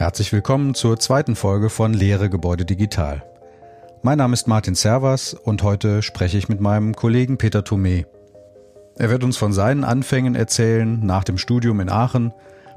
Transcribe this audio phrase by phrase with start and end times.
[0.00, 3.22] Herzlich willkommen zur zweiten Folge von Lehre Gebäude Digital.
[4.00, 8.06] Mein Name ist Martin Servas und heute spreche ich mit meinem Kollegen Peter Thomé.
[8.96, 12.32] Er wird uns von seinen Anfängen erzählen nach dem Studium in Aachen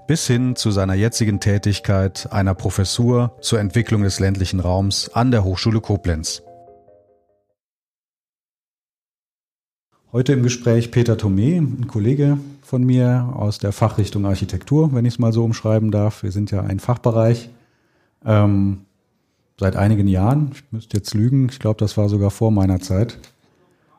[0.05, 5.45] bis hin zu seiner jetzigen Tätigkeit einer Professur zur Entwicklung des ländlichen Raums an der
[5.45, 6.43] Hochschule Koblenz.
[10.13, 15.15] Heute im Gespräch Peter Thomé, ein Kollege von mir aus der Fachrichtung Architektur, wenn ich
[15.15, 16.21] es mal so umschreiben darf.
[16.21, 17.49] Wir sind ja ein Fachbereich
[18.23, 18.81] ähm,
[19.59, 20.51] seit einigen Jahren.
[20.53, 23.17] Ich müsste jetzt lügen, ich glaube, das war sogar vor meiner Zeit.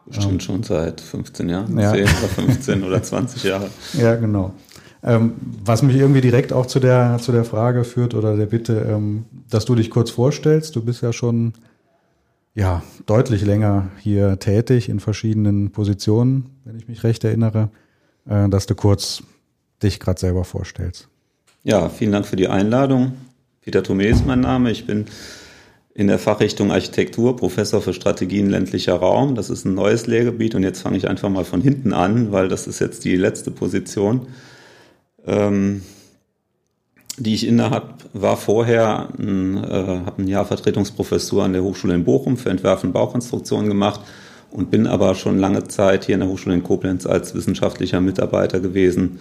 [0.07, 1.91] Bestimmt ähm, schon seit 15 Jahren, ja.
[1.91, 3.69] 10 oder 15 oder 20 Jahre.
[3.95, 4.55] Ja, genau.
[5.03, 5.33] Ähm,
[5.65, 9.25] was mich irgendwie direkt auch zu der, zu der Frage führt oder der Bitte, ähm,
[9.51, 10.77] dass du dich kurz vorstellst.
[10.77, 11.55] Du bist ja schon
[12.55, 17.71] ja, deutlich länger hier tätig in verschiedenen Positionen, wenn ich mich recht erinnere,
[18.29, 19.23] äh, dass du kurz
[19.83, 21.09] dich gerade selber vorstellst.
[21.65, 23.15] Ja, vielen Dank für die Einladung.
[23.61, 24.71] Peter Thomé ist mein Name.
[24.71, 25.07] Ich bin
[25.95, 29.35] in der Fachrichtung Architektur Professor für Strategien ländlicher Raum.
[29.35, 32.49] Das ist ein neues Lehrgebiet und jetzt fange ich einfach mal von hinten an, weil
[32.49, 34.27] das ist jetzt die letzte Position.
[35.27, 35.83] Ähm,
[37.17, 42.05] die ich inne habe, war vorher, äh, habe ein Jahr Vertretungsprofessur an der Hochschule in
[42.05, 44.01] Bochum für Entwerfen und Baukonstruktion gemacht
[44.51, 48.61] und bin aber schon lange Zeit hier in der Hochschule in Koblenz als wissenschaftlicher Mitarbeiter
[48.61, 49.21] gewesen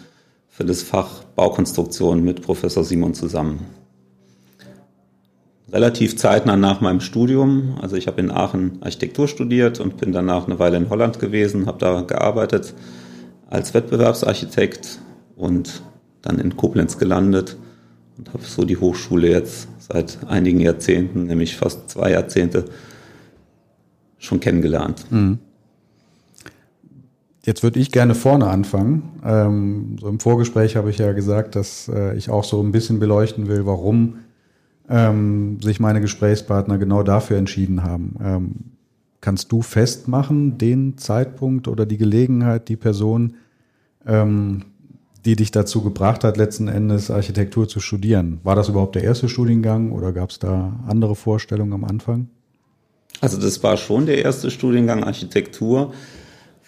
[0.49, 3.65] für das Fach Baukonstruktion mit Professor Simon zusammen.
[5.71, 10.45] Relativ zeitnah nach meinem Studium, also ich habe in Aachen Architektur studiert und bin danach
[10.45, 12.75] eine Weile in Holland gewesen, habe da gearbeitet
[13.49, 14.99] als Wettbewerbsarchitekt
[15.35, 15.81] und
[16.21, 17.57] dann in Koblenz gelandet
[18.17, 22.65] und habe so die Hochschule jetzt seit einigen Jahrzehnten, nämlich fast zwei Jahrzehnte,
[24.17, 25.05] schon kennengelernt.
[25.09, 25.39] Mhm.
[27.45, 29.19] Jetzt würde ich gerne vorne anfangen.
[29.23, 32.99] Ähm, so im Vorgespräch habe ich ja gesagt, dass äh, ich auch so ein bisschen
[32.99, 34.19] beleuchten will, warum
[34.87, 38.15] ähm, sich meine Gesprächspartner genau dafür entschieden haben.
[38.23, 38.55] Ähm,
[39.19, 43.35] kannst du festmachen, den Zeitpunkt oder die Gelegenheit, die Person,
[44.05, 44.63] ähm,
[45.25, 48.39] die dich dazu gebracht hat, letzten Endes Architektur zu studieren.
[48.43, 52.27] War das überhaupt der erste Studiengang oder gab es da andere Vorstellungen am Anfang?
[53.21, 55.93] Also das war schon der erste Studiengang Architektur.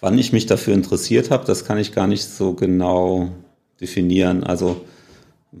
[0.00, 3.30] Wann ich mich dafür interessiert habe, das kann ich gar nicht so genau
[3.80, 4.42] definieren.
[4.44, 4.82] Also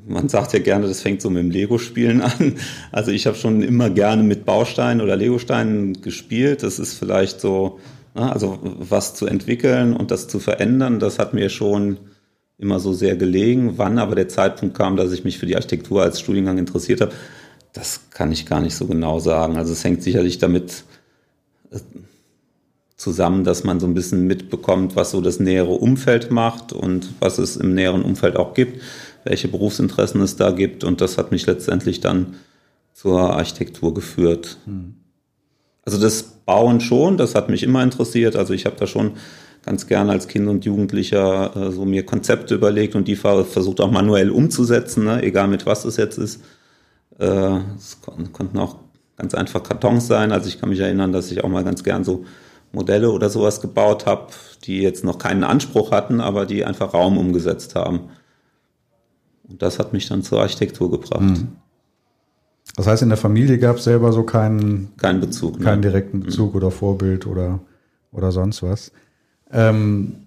[0.06, 2.56] man sagt ja gerne, das fängt so mit dem Lego-Spielen an.
[2.92, 6.62] Also ich habe schon immer gerne mit Bausteinen oder Lego-Steinen gespielt.
[6.62, 7.78] Das ist vielleicht so,
[8.14, 11.98] ne, also was zu entwickeln und das zu verändern, das hat mir schon
[12.58, 13.74] immer so sehr gelegen.
[13.76, 17.12] Wann aber der Zeitpunkt kam, dass ich mich für die Architektur als Studiengang interessiert habe,
[17.72, 19.56] das kann ich gar nicht so genau sagen.
[19.56, 20.84] Also es hängt sicherlich damit
[21.70, 21.78] äh,
[22.96, 27.38] zusammen, dass man so ein bisschen mitbekommt, was so das nähere Umfeld macht und was
[27.38, 28.80] es im näheren Umfeld auch gibt,
[29.24, 30.82] welche Berufsinteressen es da gibt.
[30.82, 32.36] Und das hat mich letztendlich dann
[32.94, 34.56] zur Architektur geführt.
[34.64, 34.94] Hm.
[35.84, 38.34] Also das Bauen schon, das hat mich immer interessiert.
[38.34, 39.12] Also ich habe da schon
[39.66, 43.90] ganz gerne als Kind und Jugendlicher äh, so mir Konzepte überlegt und die versucht auch
[43.90, 45.22] manuell umzusetzen, ne?
[45.22, 46.42] egal mit was es jetzt ist.
[47.18, 48.76] Äh, es kon konnten auch
[49.16, 50.30] ganz einfach Kartons sein.
[50.30, 52.24] Also ich kann mich erinnern, dass ich auch mal ganz gern so
[52.72, 54.28] Modelle oder sowas gebaut habe,
[54.64, 58.10] die jetzt noch keinen Anspruch hatten, aber die einfach Raum umgesetzt haben.
[59.48, 61.20] Und das hat mich dann zur Architektur gebracht.
[61.20, 61.48] Mhm.
[62.76, 65.88] Das heißt, in der Familie gab es selber so keinen, keinen Bezug, keinen ne?
[65.88, 66.56] direkten Bezug mhm.
[66.56, 67.60] oder Vorbild oder,
[68.12, 68.92] oder sonst was.
[69.52, 70.26] Ähm,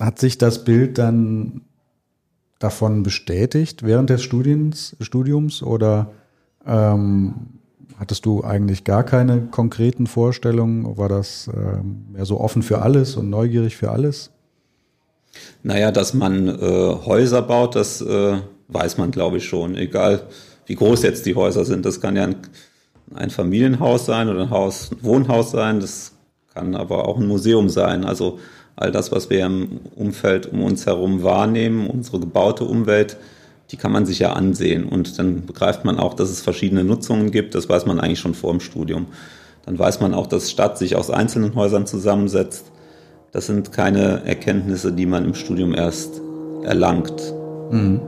[0.00, 1.62] hat sich das Bild dann
[2.58, 6.12] davon bestätigt während des Studiens, Studiums oder
[6.66, 7.34] ähm,
[7.98, 10.96] hattest du eigentlich gar keine konkreten Vorstellungen?
[10.96, 14.30] War das ähm, mehr so offen für alles und neugierig für alles?
[15.62, 18.38] Naja, dass man äh, Häuser baut, das äh,
[18.68, 19.74] weiß man, glaube ich, schon.
[19.76, 20.22] Egal,
[20.66, 21.84] wie groß jetzt die Häuser sind.
[21.84, 22.36] Das kann ja ein,
[23.14, 25.80] ein Familienhaus sein oder ein Haus, ein Wohnhaus sein.
[25.80, 26.12] Das
[26.56, 28.04] kann aber auch ein Museum sein.
[28.04, 28.38] Also
[28.76, 33.18] all das, was wir im Umfeld um uns herum wahrnehmen, unsere gebaute Umwelt,
[33.70, 34.84] die kann man sich ja ansehen.
[34.88, 37.54] Und dann begreift man auch, dass es verschiedene Nutzungen gibt.
[37.54, 39.06] Das weiß man eigentlich schon vor dem Studium.
[39.66, 42.72] Dann weiß man auch, dass Stadt sich aus einzelnen Häusern zusammensetzt.
[43.32, 46.22] Das sind keine Erkenntnisse, die man im Studium erst
[46.62, 47.34] erlangt,
[47.70, 48.00] mhm.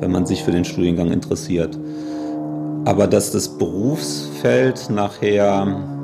[0.00, 1.78] wenn man sich für den Studiengang interessiert.
[2.86, 6.01] Aber dass das Berufsfeld nachher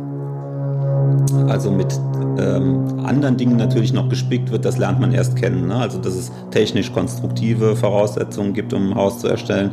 [1.32, 1.98] also mit
[2.38, 5.68] ähm, anderen Dingen natürlich noch gespickt wird, das lernt man erst kennen.
[5.68, 5.76] Ne?
[5.76, 9.72] Also dass es technisch konstruktive Voraussetzungen gibt, um ein Haus zu erstellen,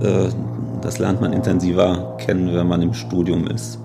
[0.00, 0.28] äh,
[0.80, 3.78] das lernt man intensiver kennen, wenn man im Studium ist.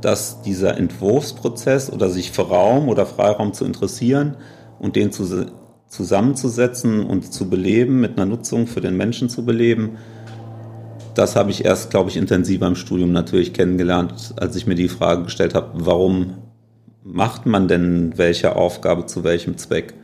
[0.00, 4.36] Dass dieser Entwurfsprozess oder sich für Raum oder Freiraum zu interessieren
[4.78, 5.46] und den zu,
[5.88, 9.98] zusammenzusetzen und zu beleben, mit einer Nutzung für den Menschen zu beleben,
[11.18, 14.88] das habe ich erst, glaube ich, intensiver im Studium natürlich kennengelernt, als ich mir die
[14.88, 16.34] Frage gestellt habe, warum
[17.02, 19.94] macht man denn welche Aufgabe zu welchem Zweck?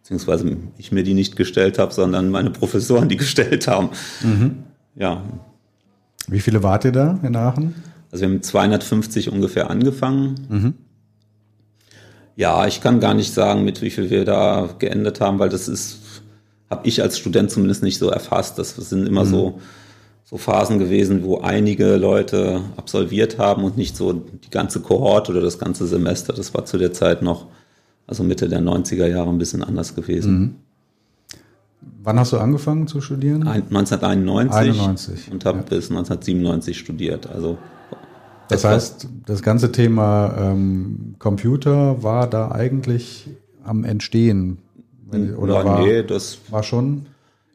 [0.00, 3.90] Beziehungsweise ich mir die nicht gestellt habe, sondern meine Professoren die gestellt haben.
[4.22, 4.64] Mhm.
[4.94, 5.22] Ja.
[6.28, 7.74] Wie viele wart ihr da in Aachen?
[8.10, 10.34] Also wir haben 250 ungefähr angefangen.
[10.48, 10.74] Mhm.
[12.36, 15.68] Ja, ich kann gar nicht sagen, mit wie viel wir da geendet haben, weil das
[15.68, 15.98] ist,
[16.70, 18.58] habe ich als Student zumindest nicht so erfasst.
[18.58, 19.28] Das sind immer mhm.
[19.28, 19.60] so,
[20.30, 25.40] so Phasen gewesen, wo einige Leute absolviert haben und nicht so die ganze Kohorte oder
[25.40, 26.32] das ganze Semester.
[26.32, 27.46] Das war zu der Zeit noch,
[28.06, 30.38] also Mitte der 90er Jahre, ein bisschen anders gewesen.
[30.38, 30.54] Mhm.
[32.04, 33.46] Wann hast du angefangen zu studieren?
[33.48, 35.64] 1991 91, und habe ja.
[35.64, 37.28] bis 1997 studiert.
[37.28, 37.58] Also
[38.48, 43.28] das heißt, das ganze Thema ähm, Computer war da eigentlich
[43.64, 44.58] am Entstehen.
[45.10, 47.06] Oder ja, war, nee, das war schon.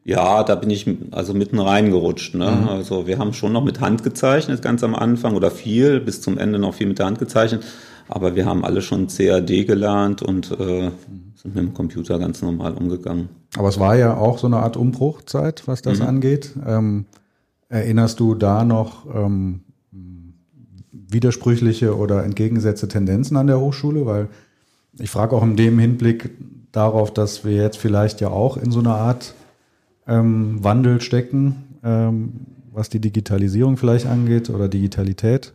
[0.07, 2.35] Ja, da bin ich also mitten reingerutscht.
[2.35, 2.51] Ne?
[2.51, 2.69] Mhm.
[2.69, 6.37] Also wir haben schon noch mit Hand gezeichnet, ganz am Anfang oder viel, bis zum
[6.37, 7.65] Ende noch viel mit der Hand gezeichnet.
[8.07, 10.91] Aber wir haben alle schon CAD gelernt und äh,
[11.33, 13.29] sind mit dem Computer ganz normal umgegangen.
[13.57, 16.05] Aber es war ja auch so eine Art Umbruchzeit, was das mhm.
[16.05, 16.51] angeht.
[16.63, 17.05] Ähm,
[17.69, 19.61] erinnerst du da noch ähm,
[20.91, 24.05] widersprüchliche oder entgegengesetzte Tendenzen an der Hochschule?
[24.05, 24.27] Weil
[24.99, 26.29] ich frage auch in dem Hinblick
[26.71, 29.33] darauf, dass wir jetzt vielleicht ja auch in so einer Art
[30.07, 32.33] ähm, Wandel stecken, ähm,
[32.71, 35.53] was die Digitalisierung vielleicht angeht oder Digitalität.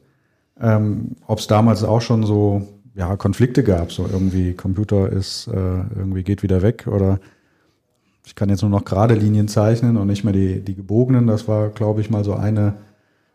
[0.60, 5.50] Ähm, Ob es damals auch schon so ja, Konflikte gab, so irgendwie Computer ist äh,
[5.96, 7.20] irgendwie geht wieder weg oder
[8.26, 11.26] ich kann jetzt nur noch gerade Linien zeichnen und nicht mehr die, die gebogenen.
[11.26, 12.74] Das war, glaube ich, mal so eine,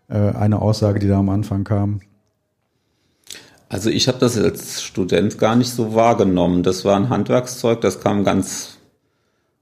[0.08, 2.02] äh, eine Aussage, die da am Anfang kam.
[3.68, 6.64] Also ich habe das als Student gar nicht so wahrgenommen.
[6.64, 8.75] Das war ein Handwerkszeug, das kam ganz,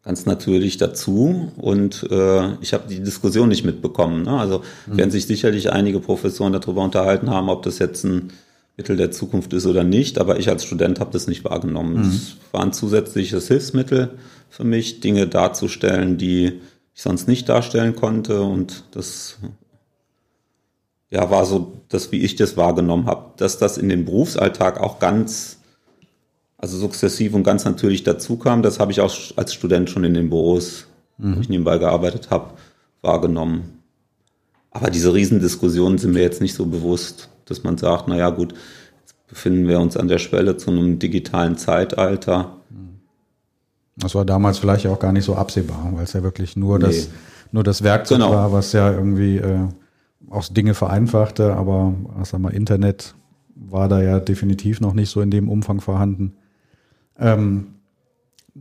[0.04, 4.24] ganz natürlich dazu und äh, ich habe die Diskussion nicht mitbekommen.
[4.24, 4.38] Ne?
[4.38, 4.98] Also mhm.
[4.98, 8.34] werden sich sicherlich einige Professoren darüber unterhalten haben, ob das jetzt ein
[8.76, 11.96] Mittel der Zukunft ist oder nicht, aber ich als Student habe das nicht wahrgenommen.
[11.96, 12.10] Mhm.
[12.10, 14.12] Es war ein zusätzliches Hilfsmittel
[14.50, 16.60] für mich, Dinge darzustellen, die
[16.94, 19.38] ich sonst nicht darstellen konnte und das
[21.14, 24.98] ja, war so das, wie ich das wahrgenommen habe, dass das in den Berufsalltag auch
[24.98, 25.60] ganz,
[26.64, 28.64] also sukzessiv und ganz natürlich dazu kam.
[28.64, 30.88] Das habe ich auch als Student schon in den Büros,
[31.18, 31.36] mhm.
[31.36, 32.54] wo ich nebenbei gearbeitet habe,
[33.02, 33.80] wahrgenommen.
[34.72, 38.54] Aber diese Riesendiskussionen sind mir jetzt nicht so bewusst, dass man sagt, na ja, gut,
[39.02, 42.56] jetzt befinden wir uns an der Schwelle zu einem digitalen Zeitalter.
[43.98, 46.86] Das war damals vielleicht auch gar nicht so absehbar, weil es ja wirklich nur nee.
[46.86, 47.10] das,
[47.52, 48.32] nur das Werkzeug genau.
[48.32, 49.68] war, was ja irgendwie äh,
[50.30, 51.94] auch Dinge vereinfachte, aber
[52.24, 53.16] sag mal, Internet
[53.54, 56.38] war da ja definitiv noch nicht so in dem Umfang vorhanden.
[57.24, 57.68] Ähm,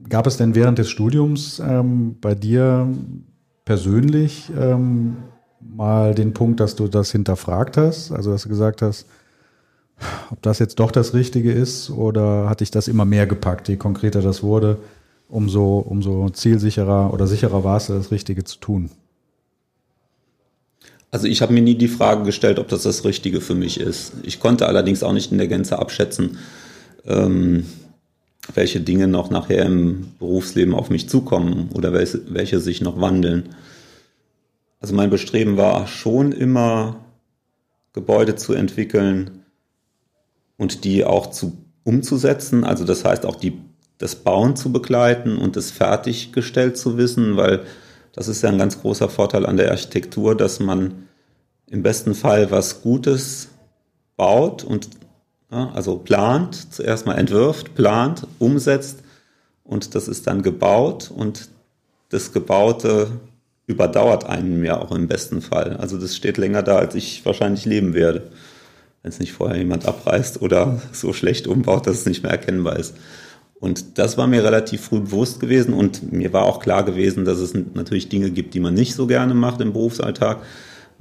[0.08, 2.88] gab es denn während des Studiums ähm, bei dir
[3.64, 5.16] persönlich ähm,
[5.60, 8.12] mal den Punkt, dass du das hinterfragt hast?
[8.12, 9.06] Also, dass du gesagt hast,
[10.30, 13.68] ob das jetzt doch das Richtige ist oder hat dich das immer mehr gepackt?
[13.68, 14.78] Je konkreter das wurde,
[15.28, 18.90] umso, umso zielsicherer oder sicherer war es, das Richtige zu tun.
[21.10, 24.14] Also ich habe mir nie die Frage gestellt, ob das das Richtige für mich ist.
[24.22, 26.38] Ich konnte allerdings auch nicht in der Gänze abschätzen,
[27.04, 27.66] ähm,
[28.54, 33.50] welche Dinge noch nachher im Berufsleben auf mich zukommen oder welche, welche sich noch wandeln.
[34.80, 36.96] Also mein Bestreben war schon immer,
[37.92, 39.44] Gebäude zu entwickeln
[40.56, 42.64] und die auch zu umzusetzen.
[42.64, 43.60] Also das heißt auch die,
[43.98, 47.64] das Bauen zu begleiten und das fertiggestellt zu wissen, weil
[48.12, 51.08] das ist ja ein ganz großer Vorteil an der Architektur, dass man
[51.66, 53.48] im besten Fall was Gutes
[54.16, 54.88] baut und
[55.52, 59.00] also plant, zuerst mal entwirft, plant, umsetzt
[59.64, 61.48] und das ist dann gebaut und
[62.08, 63.20] das Gebaute
[63.66, 65.76] überdauert einen ja auch im besten Fall.
[65.76, 68.30] Also das steht länger da, als ich wahrscheinlich leben werde,
[69.02, 72.78] wenn es nicht vorher jemand abreißt oder so schlecht umbaut, dass es nicht mehr erkennbar
[72.78, 72.94] ist.
[73.60, 77.38] Und das war mir relativ früh bewusst gewesen und mir war auch klar gewesen, dass
[77.38, 80.38] es natürlich Dinge gibt, die man nicht so gerne macht im Berufsalltag.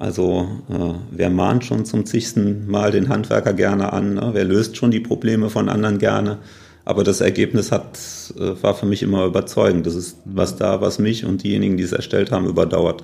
[0.01, 4.31] Also äh, wer mahnt schon zum zigsten Mal den Handwerker gerne an, ne?
[4.34, 6.39] wer löst schon die Probleme von anderen gerne.
[6.86, 8.00] Aber das Ergebnis hat,
[8.36, 9.86] äh, war für mich immer überzeugend.
[9.86, 13.03] Das ist was da, was mich und diejenigen, die es erstellt haben, überdauert.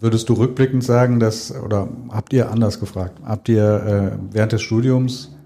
[0.00, 4.62] Würdest du rückblickend sagen, dass, oder habt ihr anders gefragt, habt ihr äh, während des
[4.62, 5.36] Studiums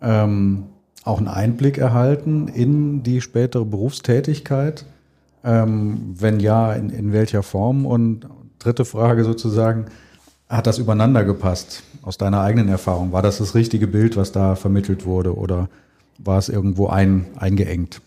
[0.00, 0.66] ähm,
[1.02, 4.86] auch einen Einblick erhalten in die spätere Berufstätigkeit?
[5.42, 7.84] Ähm, wenn ja, in, in welcher Form?
[7.84, 8.28] Und
[8.60, 9.86] dritte Frage sozusagen,
[10.48, 13.12] hat das übereinander gepasst aus deiner eigenen Erfahrung?
[13.12, 15.68] War das das richtige Bild, was da vermittelt wurde oder
[16.18, 18.00] war es irgendwo ein, eingeengt?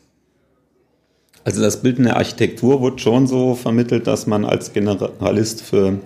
[1.44, 6.00] Also das Bild in der Architektur wird schon so vermittelt, dass man als Generalist für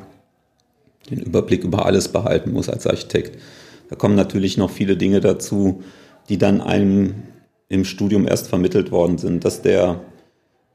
[1.09, 3.39] den Überblick über alles behalten muss als Architekt.
[3.89, 5.83] Da kommen natürlich noch viele Dinge dazu,
[6.29, 7.15] die dann einem
[7.69, 10.01] im Studium erst vermittelt worden sind, dass der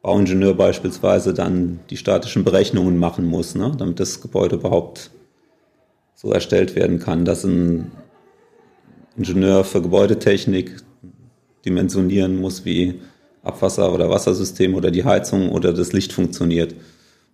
[0.03, 5.11] Bauingenieur beispielsweise dann die statischen Berechnungen machen muss, ne, damit das Gebäude überhaupt
[6.15, 7.93] so erstellt werden kann, dass ein
[9.17, 10.77] Ingenieur für Gebäudetechnik
[11.65, 13.01] dimensionieren muss, wie
[13.43, 16.75] Abwasser- oder Wassersystem oder die Heizung oder das Licht funktioniert,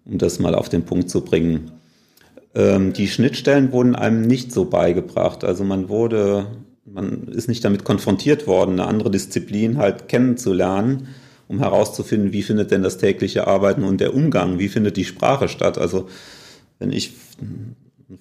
[0.05, 1.71] um das mal auf den Punkt zu bringen.
[2.55, 5.45] Ähm, die Schnittstellen wurden einem nicht so beigebracht.
[5.45, 6.47] Also man wurde,
[6.85, 11.09] man ist nicht damit konfrontiert worden, eine andere Disziplin halt kennenzulernen,
[11.49, 15.49] um herauszufinden, wie findet denn das tägliche Arbeiten und der Umgang, wie findet die Sprache
[15.49, 15.79] statt.
[15.79, 16.09] Also
[16.79, 17.15] wenn ich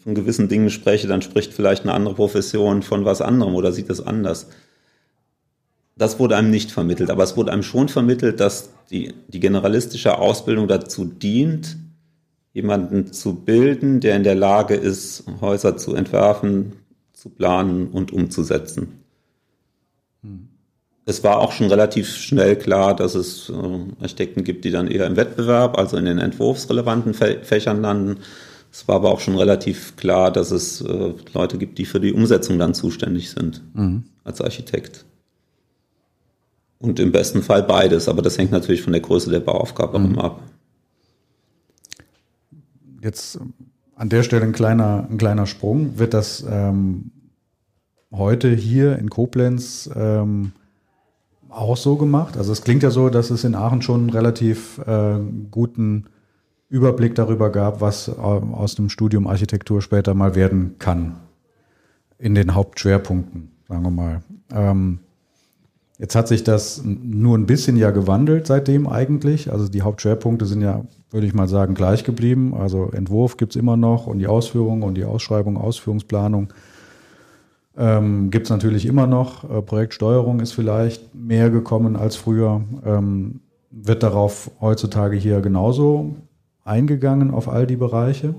[0.03, 3.89] von gewissen Dingen spreche, dann spricht vielleicht eine andere Profession von was anderem oder sieht
[3.89, 4.47] es anders.
[5.97, 10.17] Das wurde einem nicht vermittelt, aber es wurde einem schon vermittelt, dass die, die generalistische
[10.17, 11.77] Ausbildung dazu dient,
[12.53, 16.73] jemanden zu bilden, der in der Lage ist, Häuser zu entwerfen,
[17.13, 19.03] zu planen und umzusetzen.
[20.23, 20.49] Hm.
[21.09, 23.53] Es war auch schon relativ schnell klar, dass es äh,
[24.01, 28.17] Architekten gibt, die dann eher im Wettbewerb, also in den entwurfsrelevanten Fächern landen.
[28.73, 32.11] Es war aber auch schon relativ klar, dass es äh, Leute gibt, die für die
[32.11, 34.03] Umsetzung dann zuständig sind mhm.
[34.25, 35.05] als Architekt.
[36.77, 40.19] Und im besten Fall beides, aber das hängt natürlich von der Größe der Bauaufgabe mhm.
[40.19, 40.43] ab.
[43.01, 43.39] Jetzt
[43.95, 45.97] an der Stelle ein kleiner, ein kleiner Sprung.
[45.99, 47.11] Wird das ähm,
[48.11, 50.51] heute hier in Koblenz ähm,
[51.49, 52.37] auch so gemacht?
[52.37, 55.17] Also es klingt ja so, dass es in Aachen schon einen relativ äh,
[55.51, 56.05] guten
[56.69, 61.17] Überblick darüber gab, was äh, aus dem Studium Architektur später mal werden kann.
[62.17, 64.21] In den Hauptschwerpunkten, sagen wir mal.
[64.51, 64.99] Ähm,
[65.97, 69.51] jetzt hat sich das nur ein bisschen ja gewandelt seitdem eigentlich.
[69.51, 72.53] Also die Hauptschwerpunkte sind ja, würde ich mal sagen, gleich geblieben.
[72.53, 76.51] Also Entwurf gibt's immer noch und die Ausführung und die Ausschreibung, Ausführungsplanung
[77.77, 79.49] ähm, gibt natürlich immer noch.
[79.49, 82.61] Äh, Projektsteuerung ist vielleicht mehr gekommen als früher.
[82.85, 86.15] Ähm, wird darauf heutzutage hier genauso
[86.63, 88.35] eingegangen auf all die Bereiche?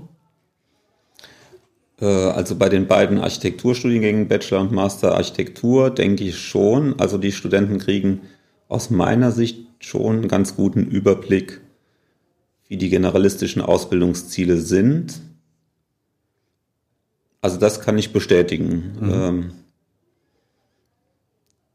[1.99, 6.99] Äh, also bei den beiden Architekturstudiengängen, Bachelor und Master Architektur, denke ich schon.
[6.99, 8.21] Also die Studenten kriegen
[8.67, 11.61] aus meiner Sicht schon einen ganz guten Überblick,
[12.67, 15.21] wie die generalistischen Ausbildungsziele sind.
[17.41, 18.97] Also das kann ich bestätigen.
[18.99, 19.11] Mhm.
[19.11, 19.51] Ähm,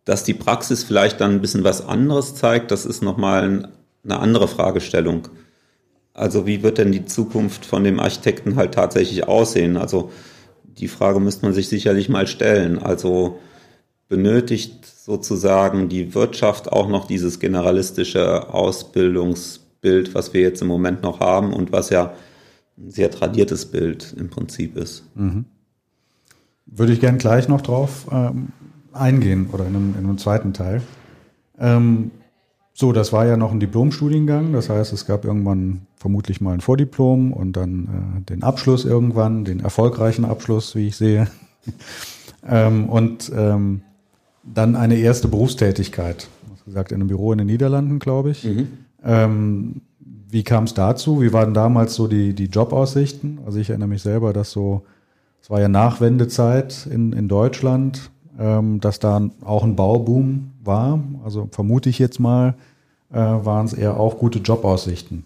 [0.05, 3.71] dass die Praxis vielleicht dann ein bisschen was anderes zeigt, das ist nochmal
[4.05, 5.29] eine andere Fragestellung.
[6.13, 9.77] Also wie wird denn die Zukunft von dem Architekten halt tatsächlich aussehen?
[9.77, 10.13] Also
[10.63, 12.79] die Frage müsste man sich sicherlich mal stellen.
[12.79, 13.41] Also
[14.09, 21.21] benötigt sozusagen die Wirtschaft auch noch dieses generalistische Ausbildungsbild, was wir jetzt im Moment noch
[21.21, 22.15] haben und was ja
[22.77, 25.05] ein sehr tradiertes Bild im Prinzip ist.
[25.15, 25.47] Mhm.
[26.77, 28.49] Würde ich gern gleich noch drauf ähm,
[28.93, 30.83] eingehen oder in einem, in einem zweiten Teil.
[31.59, 32.11] Ähm,
[32.73, 34.53] so, das war ja noch ein Diplomstudiengang.
[34.53, 39.45] Das heißt, es gab irgendwann vermutlich mal ein Vordiplom und dann äh, den Abschluss irgendwann,
[39.45, 41.29] den erfolgreichen Abschluss, wie ich sehe.
[42.49, 43.83] ähm, und ähm,
[44.43, 46.29] dann eine erste Berufstätigkeit.
[46.59, 48.45] Du gesagt, in einem Büro in den Niederlanden, glaube ich.
[48.45, 48.69] Mhm.
[49.05, 49.81] Ähm,
[50.29, 51.23] wie kam es dazu?
[51.23, 53.39] Wie waren damals so die, die Jobaussichten?
[53.47, 54.85] Also ich erinnere mich selber, dass so,
[55.45, 61.03] es war ja Nachwendezeit in, in Deutschland ähm, dass da auch ein Bauboom war.
[61.25, 62.55] Also vermute ich jetzt mal,
[63.13, 65.25] äh, waren es eher auch gute Jobaussichten.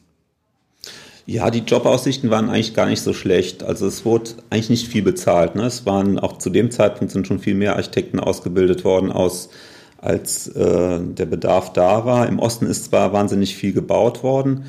[1.27, 3.63] Ja, die Jobaussichten waren eigentlich gar nicht so schlecht.
[3.63, 5.55] Also es wurde eigentlich nicht viel bezahlt.
[5.55, 5.65] Ne?
[5.65, 9.51] Es waren auch zu dem Zeitpunkt sind schon viel mehr Architekten ausgebildet worden, aus,
[9.99, 12.27] als äh, der Bedarf da war.
[12.27, 14.65] Im Osten ist zwar wahnsinnig viel gebaut worden,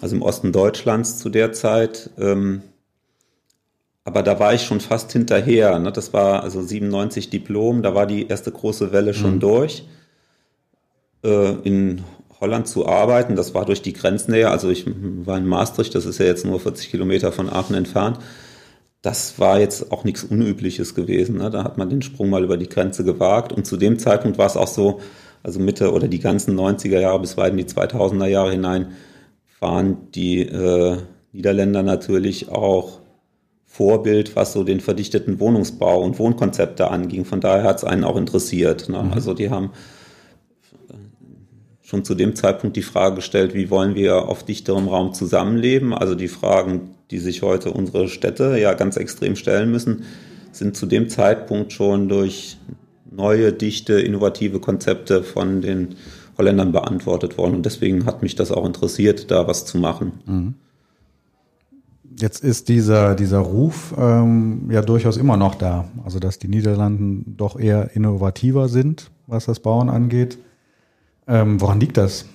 [0.00, 2.10] also im Osten Deutschlands zu der Zeit.
[2.18, 2.62] Ähm,
[4.04, 5.78] aber da war ich schon fast hinterher.
[5.78, 5.92] Ne?
[5.92, 9.40] Das war also 97 Diplom, da war die erste große Welle schon mhm.
[9.40, 9.84] durch.
[11.22, 12.02] Äh, in
[12.40, 14.48] Holland zu arbeiten, das war durch die Grenznähe.
[14.48, 18.18] Also ich war in Maastricht, das ist ja jetzt nur 40 Kilometer von Aachen entfernt.
[19.02, 21.38] Das war jetzt auch nichts Unübliches gewesen.
[21.38, 21.50] Ne?
[21.50, 23.52] Da hat man den Sprung mal über die Grenze gewagt.
[23.52, 25.00] Und zu dem Zeitpunkt war es auch so,
[25.42, 28.92] also Mitte oder die ganzen 90er Jahre bis weit in die 2000er Jahre hinein,
[29.58, 30.96] waren die äh,
[31.32, 32.99] Niederländer natürlich auch
[33.72, 37.24] Vorbild, was so den verdichteten Wohnungsbau und Wohnkonzepte anging.
[37.24, 38.88] Von daher hat es einen auch interessiert.
[38.88, 39.00] Ne?
[39.00, 39.12] Mhm.
[39.12, 39.70] Also die haben
[41.80, 45.94] schon zu dem Zeitpunkt die Frage gestellt, wie wollen wir auf dichterem Raum zusammenleben?
[45.94, 50.02] Also die Fragen, die sich heute unsere Städte ja ganz extrem stellen müssen,
[50.50, 52.58] sind zu dem Zeitpunkt schon durch
[53.08, 55.94] neue, dichte, innovative Konzepte von den
[56.36, 57.54] Holländern beantwortet worden.
[57.54, 60.12] Und deswegen hat mich das auch interessiert, da was zu machen.
[60.26, 60.54] Mhm.
[62.20, 65.88] Jetzt ist dieser, dieser Ruf ähm, ja durchaus immer noch da.
[66.04, 70.38] Also, dass die Niederlanden doch eher innovativer sind, was das Bauen angeht.
[71.26, 72.26] Ähm, woran liegt das?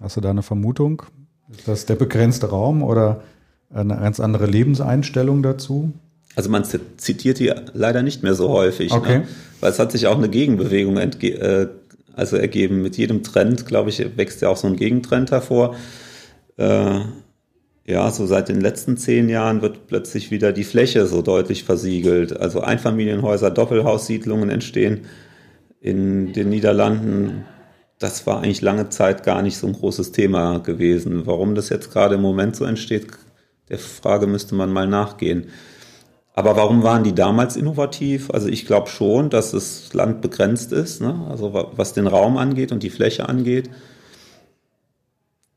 [0.00, 1.02] Hast du da eine Vermutung?
[1.50, 3.22] Ist das der begrenzte Raum oder
[3.72, 5.92] eine ganz andere Lebenseinstellung dazu?
[6.36, 8.98] Also man zitiert die leider nicht mehr so häufig, ne?
[8.98, 9.18] okay.
[9.18, 9.28] ne?
[9.60, 11.68] weil es hat sich auch eine Gegenbewegung äh,
[12.14, 12.82] also ergeben.
[12.82, 15.74] Mit jedem Trend, glaube ich, wächst ja auch so ein Gegentrend hervor.
[16.56, 17.00] Äh,
[17.86, 22.34] ja, so seit den letzten zehn Jahren wird plötzlich wieder die Fläche so deutlich versiegelt.
[22.34, 25.02] Also Einfamilienhäuser, Doppelhaussiedlungen entstehen
[25.80, 27.44] in den Niederlanden.
[27.98, 31.26] Das war eigentlich lange Zeit gar nicht so ein großes Thema gewesen.
[31.26, 33.06] Warum das jetzt gerade im Moment so entsteht,
[33.68, 35.48] der Frage müsste man mal nachgehen.
[36.32, 38.30] Aber warum waren die damals innovativ?
[38.30, 41.26] Also ich glaube schon, dass das Land begrenzt ist, ne?
[41.30, 43.70] also was den Raum angeht und die Fläche angeht.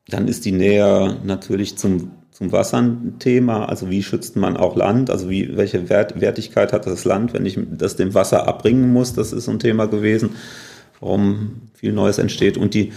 [0.07, 3.67] Dann ist die Nähe natürlich zum, zum Wasser ein Thema.
[3.67, 5.09] Also wie schützt man auch Land?
[5.09, 9.13] Also wie, welche Wert, Wertigkeit hat das Land, wenn ich das dem Wasser abbringen muss?
[9.13, 10.35] Das ist ein Thema gewesen,
[10.99, 12.55] warum viel Neues entsteht.
[12.55, 12.93] Und die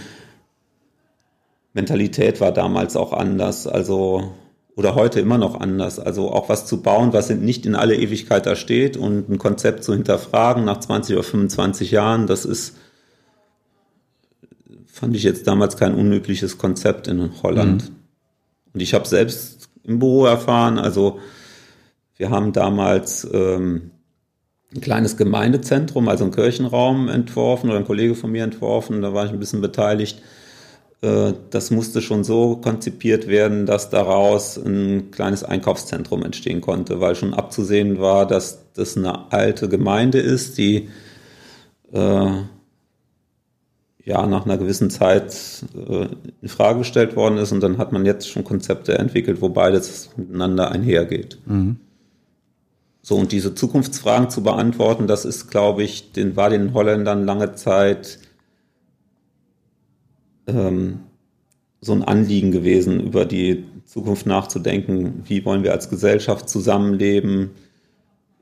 [1.73, 3.65] Mentalität war damals auch anders.
[3.65, 4.31] Also
[4.75, 5.97] oder heute immer noch anders.
[5.97, 9.83] Also auch was zu bauen, was nicht in alle Ewigkeit da steht und ein Konzept
[9.83, 12.77] zu hinterfragen nach 20 oder 25 Jahren, das ist,
[14.85, 17.89] fand ich jetzt damals kein unübliches Konzept in Holland.
[17.89, 18.00] Mhm.
[18.73, 21.19] Und ich habe selbst im Büro erfahren, also
[22.17, 23.91] wir haben damals ähm,
[24.73, 29.25] ein kleines Gemeindezentrum, also einen Kirchenraum entworfen oder ein Kollege von mir entworfen, da war
[29.25, 30.21] ich ein bisschen beteiligt.
[31.01, 37.15] Äh, das musste schon so konzipiert werden, dass daraus ein kleines Einkaufszentrum entstehen konnte, weil
[37.15, 40.89] schon abzusehen war, dass das eine alte Gemeinde ist, die
[41.91, 42.31] äh,
[44.03, 45.35] ja nach einer gewissen Zeit
[45.75, 46.07] äh,
[46.41, 50.09] in Frage gestellt worden ist und dann hat man jetzt schon Konzepte entwickelt, wo beides
[50.17, 51.37] miteinander einhergeht.
[51.45, 51.77] Mhm.
[53.03, 57.55] So, und diese Zukunftsfragen zu beantworten, das ist, glaube ich, den, war den Holländern lange
[57.55, 58.19] Zeit
[60.47, 60.99] ähm,
[61.79, 65.23] so ein Anliegen gewesen, über die Zukunft nachzudenken.
[65.25, 67.51] Wie wollen wir als Gesellschaft zusammenleben?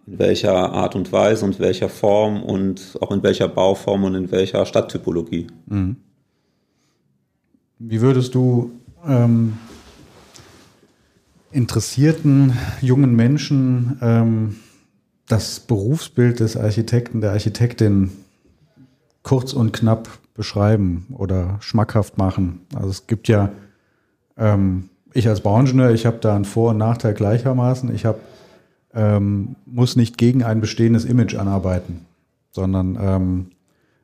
[0.09, 4.31] In welcher Art und Weise und welcher Form und auch in welcher Bauform und in
[4.31, 5.47] welcher Stadttypologie?
[5.67, 5.97] Mhm.
[7.77, 8.71] Wie würdest du
[9.07, 9.57] ähm,
[11.51, 14.55] interessierten jungen Menschen ähm,
[15.27, 18.11] das Berufsbild des Architekten, der Architektin
[19.21, 22.61] kurz und knapp beschreiben oder schmackhaft machen.
[22.73, 23.51] Also es gibt ja,
[24.37, 27.93] ähm, ich als Bauingenieur, ich habe da einen Vor- und Nachteil gleichermaßen.
[27.93, 28.19] Ich habe
[28.93, 32.05] ähm, muss nicht gegen ein bestehendes Image anarbeiten,
[32.51, 33.45] sondern ähm,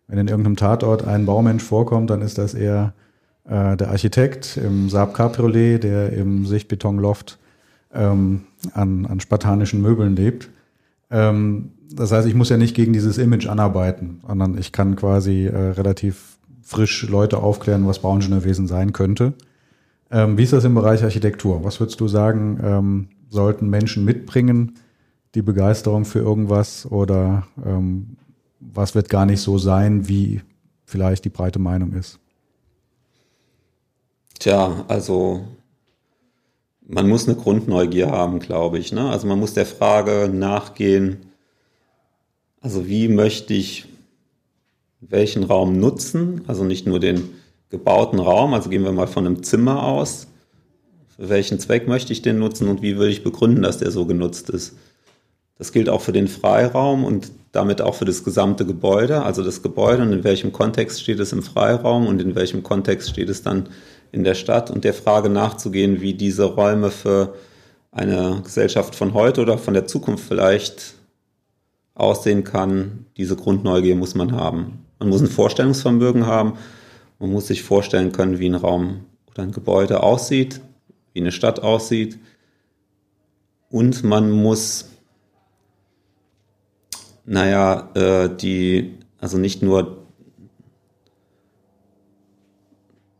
[0.08, 2.94] wenn in irgendeinem Tatort ein Baumensch vorkommt, dann ist das eher
[3.46, 7.40] äh, der Architekt im Saab Cabriolet, der im Sichtbetonloft
[7.94, 8.44] ähm,
[8.74, 10.50] an, an spartanischen Möbeln lebt.
[11.10, 15.46] Ähm, das heißt, ich muss ja nicht gegen dieses Image anarbeiten, sondern ich kann quasi
[15.46, 19.34] äh, relativ frisch Leute aufklären, was Bauingenieurwesen sein könnte.
[20.12, 21.64] Ähm, wie ist das im Bereich Architektur?
[21.64, 24.80] Was würdest du sagen, ähm, sollten Menschen mitbringen,
[25.36, 28.18] die Begeisterung für irgendwas oder ähm,
[28.60, 30.42] was wird gar nicht so sein, wie
[30.86, 32.20] vielleicht die breite Meinung ist?
[34.40, 35.46] Tja, also
[36.88, 38.92] man muss eine Grundneugier haben, glaube ich.
[38.92, 39.10] Ne?
[39.10, 41.18] Also man muss der Frage nachgehen,
[42.62, 43.86] also wie möchte ich
[45.00, 46.42] welchen Raum nutzen?
[46.48, 47.30] Also nicht nur den
[47.70, 50.28] gebauten Raum, also gehen wir mal von einem Zimmer aus.
[51.18, 54.06] Für welchen Zweck möchte ich den nutzen und wie würde ich begründen, dass der so
[54.06, 54.76] genutzt ist?
[55.58, 59.24] Das gilt auch für den Freiraum und damit auch für das gesamte Gebäude.
[59.24, 63.10] Also das Gebäude und in welchem Kontext steht es im Freiraum und in welchem Kontext
[63.10, 63.70] steht es dann
[64.12, 67.36] in der Stadt und der Frage nachzugehen, wie diese Räume für
[67.92, 70.96] eine Gesellschaft von heute oder von der Zukunft vielleicht
[71.94, 74.86] aussehen kann, diese Grundneugier muss man haben.
[75.00, 76.54] Man muss ein Vorstellungsvermögen haben.
[77.20, 80.60] Man muss sich vorstellen können, wie ein Raum oder ein Gebäude aussieht,
[81.16, 82.20] wie eine Stadt aussieht.
[83.72, 84.90] Und man muss,
[87.26, 90.06] naja, äh, die, also nicht nur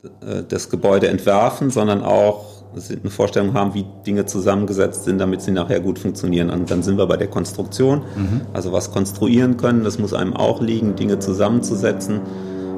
[0.04, 5.52] äh, das Gebäude entwerfen, sondern auch eine Vorstellung haben, wie Dinge zusammengesetzt sind, damit sie
[5.52, 6.50] nachher gut funktionieren.
[6.50, 8.00] Und dann sind wir bei der Konstruktion.
[8.00, 8.42] Mhm.
[8.52, 12.20] Also was konstruieren können, das muss einem auch liegen, Dinge zusammenzusetzen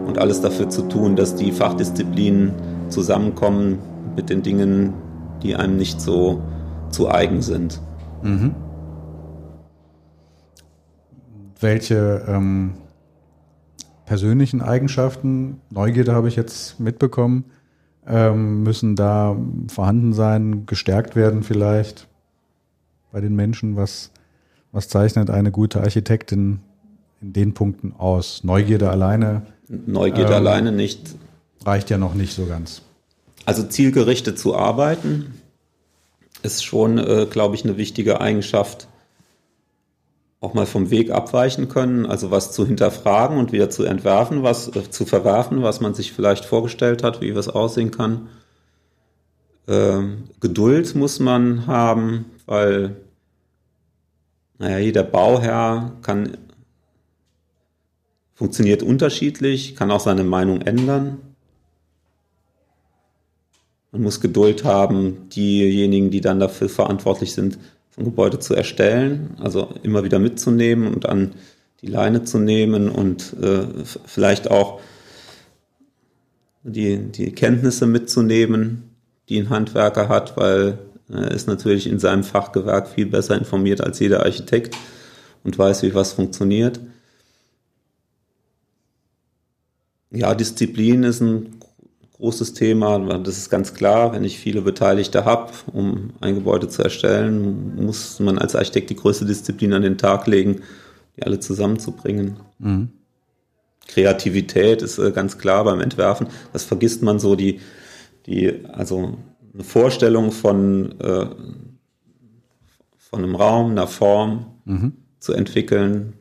[0.05, 2.53] und alles dafür zu tun, dass die Fachdisziplinen
[2.89, 3.79] zusammenkommen
[4.15, 4.93] mit den Dingen,
[5.47, 6.43] die einem nicht so
[6.91, 7.81] zu eigen sind.
[8.21, 8.55] Mhm.
[11.59, 12.73] Welche ähm,
[14.05, 17.45] persönlichen Eigenschaften, Neugierde habe ich jetzt mitbekommen,
[18.05, 19.35] ähm, müssen da
[19.67, 22.07] vorhanden sein, gestärkt werden vielleicht
[23.11, 23.75] bei den Menschen?
[23.75, 24.11] Was,
[24.71, 26.59] was zeichnet eine gute Architektin
[27.21, 28.43] in den Punkten aus?
[28.43, 29.43] Neugierde alleine?
[29.67, 31.15] Neugierde ähm, alleine nicht.
[31.65, 32.83] Reicht ja noch nicht so ganz.
[33.45, 35.33] Also zielgerichtet zu arbeiten
[36.43, 38.87] ist schon, äh, glaube ich, eine wichtige Eigenschaft.
[40.39, 44.67] Auch mal vom Weg abweichen können, also was zu hinterfragen und wieder zu entwerfen, was
[44.75, 48.29] äh, zu verwerfen, was man sich vielleicht vorgestellt hat, wie was aussehen kann.
[49.67, 52.95] Ähm, Geduld muss man haben, weil
[54.59, 56.37] naja, jeder Bauherr kann
[58.33, 61.17] funktioniert unterschiedlich, kann auch seine Meinung ändern.
[63.91, 67.57] Man muss Geduld haben, diejenigen, die dann dafür verantwortlich sind,
[67.91, 71.33] so ein Gebäude zu erstellen, also immer wieder mitzunehmen und an
[71.81, 73.67] die Leine zu nehmen und äh,
[74.05, 74.81] vielleicht auch
[76.63, 78.95] die, die Kenntnisse mitzunehmen,
[79.29, 83.99] die ein Handwerker hat, weil er ist natürlich in seinem Fachgewerk viel besser informiert als
[83.99, 84.75] jeder Architekt
[85.43, 86.79] und weiß, wie was funktioniert.
[90.11, 91.56] Ja, Disziplin ist ein
[92.17, 92.99] großes Thema.
[93.19, 94.13] Das ist ganz klar.
[94.13, 98.95] Wenn ich viele Beteiligte habe, um ein Gebäude zu erstellen, muss man als Architekt die
[98.95, 100.61] größte Disziplin an den Tag legen,
[101.15, 102.37] die alle zusammenzubringen.
[102.59, 102.89] Mhm.
[103.87, 106.27] Kreativität ist äh, ganz klar beim Entwerfen.
[106.53, 107.61] Das vergisst man so die,
[108.25, 109.17] die, also
[109.53, 111.27] eine Vorstellung von, äh,
[112.97, 114.93] von einem Raum, einer Form mhm.
[115.19, 116.13] zu entwickeln.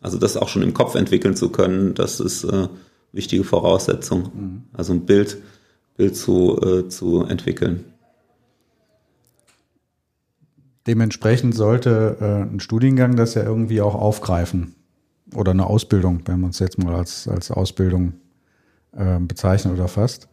[0.00, 2.68] Also das auch schon im Kopf entwickeln zu können, das ist äh,
[3.12, 4.22] wichtige Voraussetzung.
[4.34, 4.62] Mhm.
[4.72, 5.38] Also ein Bild,
[5.96, 7.84] Bild zu, äh, zu entwickeln.
[10.86, 14.74] Dementsprechend sollte äh, ein Studiengang das ja irgendwie auch aufgreifen.
[15.34, 18.14] Oder eine Ausbildung, wenn man es jetzt mal als, als Ausbildung
[18.96, 20.28] äh, bezeichnet oder fasst.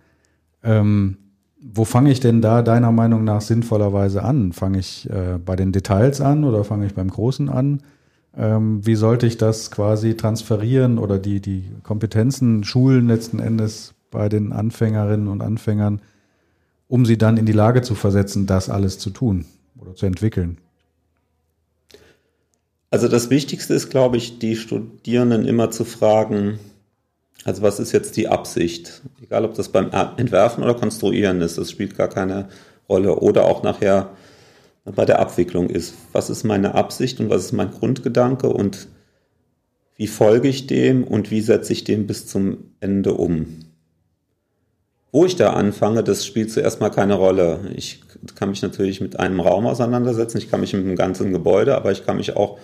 [0.63, 1.17] Ähm,
[1.61, 4.53] wo fange ich denn da deiner Meinung nach sinnvollerweise an?
[4.53, 7.81] Fange ich äh, bei den Details an oder fange ich beim Großen an?
[8.38, 14.30] Ähm, wie sollte ich das quasi transferieren oder die, die Kompetenzen schulen letzten Endes bei
[14.30, 16.02] den Anfängerinnen und Anfängern,
[16.88, 19.45] um sie dann in die Lage zu versetzen, das alles zu tun
[19.80, 20.58] oder zu entwickeln?
[22.91, 26.60] Also das Wichtigste ist, glaube ich, die Studierenden immer zu fragen,
[27.43, 29.02] also was ist jetzt die Absicht?
[29.21, 32.50] Egal, ob das beim Entwerfen oder Konstruieren ist, das spielt gar keine
[32.89, 33.15] Rolle.
[33.19, 34.10] Oder auch nachher
[34.86, 35.95] bei der Abwicklung ist.
[36.13, 38.88] Was ist meine Absicht und was ist mein Grundgedanke und
[39.98, 43.48] wie folge ich dem und wie setze ich den bis zum Ende um?
[45.12, 47.71] Wo ich da anfange, das spielt zuerst mal keine Rolle.
[47.76, 48.02] Ich
[48.36, 51.91] kann mich natürlich mit einem Raum auseinandersetzen, ich kann mich mit einem ganzen Gebäude, aber
[51.91, 52.60] ich kann mich auch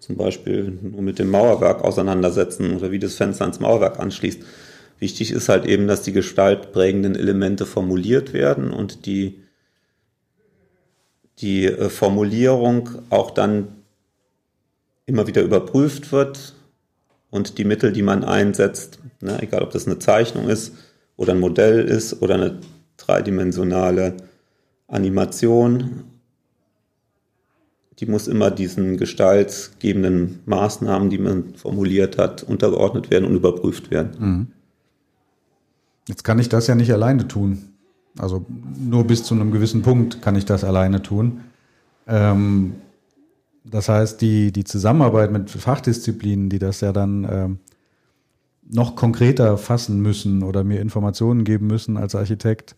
[0.00, 4.42] zum Beispiel nur mit dem Mauerwerk auseinandersetzen oder wie das Fenster ans Mauerwerk anschließt.
[4.98, 9.40] Wichtig ist halt eben, dass die gestaltprägenden Elemente formuliert werden und die,
[11.38, 13.68] die äh, Formulierung auch dann
[15.06, 16.54] immer wieder überprüft wird
[17.30, 20.74] und die Mittel, die man einsetzt, ne, egal ob das eine Zeichnung ist
[21.16, 22.60] oder ein Modell ist oder eine
[22.96, 24.16] dreidimensionale
[24.88, 26.04] Animation
[28.00, 34.10] die muss immer diesen gestaltgebenden Maßnahmen, die man formuliert hat, untergeordnet werden und überprüft werden.
[34.18, 34.46] Mhm.
[36.08, 37.73] Jetzt kann ich das ja nicht alleine tun.
[38.18, 38.44] Also
[38.78, 41.40] nur bis zu einem gewissen Punkt kann ich das alleine tun.
[42.06, 42.74] Ähm,
[43.64, 47.58] das heißt, die, die Zusammenarbeit mit Fachdisziplinen, die das ja dann ähm,
[48.68, 52.76] noch konkreter fassen müssen oder mir Informationen geben müssen als Architekt,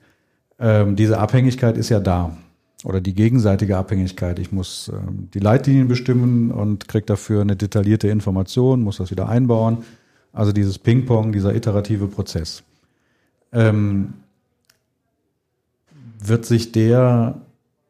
[0.59, 2.37] ähm, diese Abhängigkeit ist ja da
[2.85, 4.39] oder die gegenseitige Abhängigkeit.
[4.39, 9.29] Ich muss ähm, die Leitlinien bestimmen und kriege dafür eine detaillierte Information, muss das wieder
[9.29, 9.79] einbauen.
[10.33, 12.63] Also dieses Ping-Pong, dieser iterative Prozess.
[13.53, 14.15] Ähm,
[16.19, 17.41] wird sich der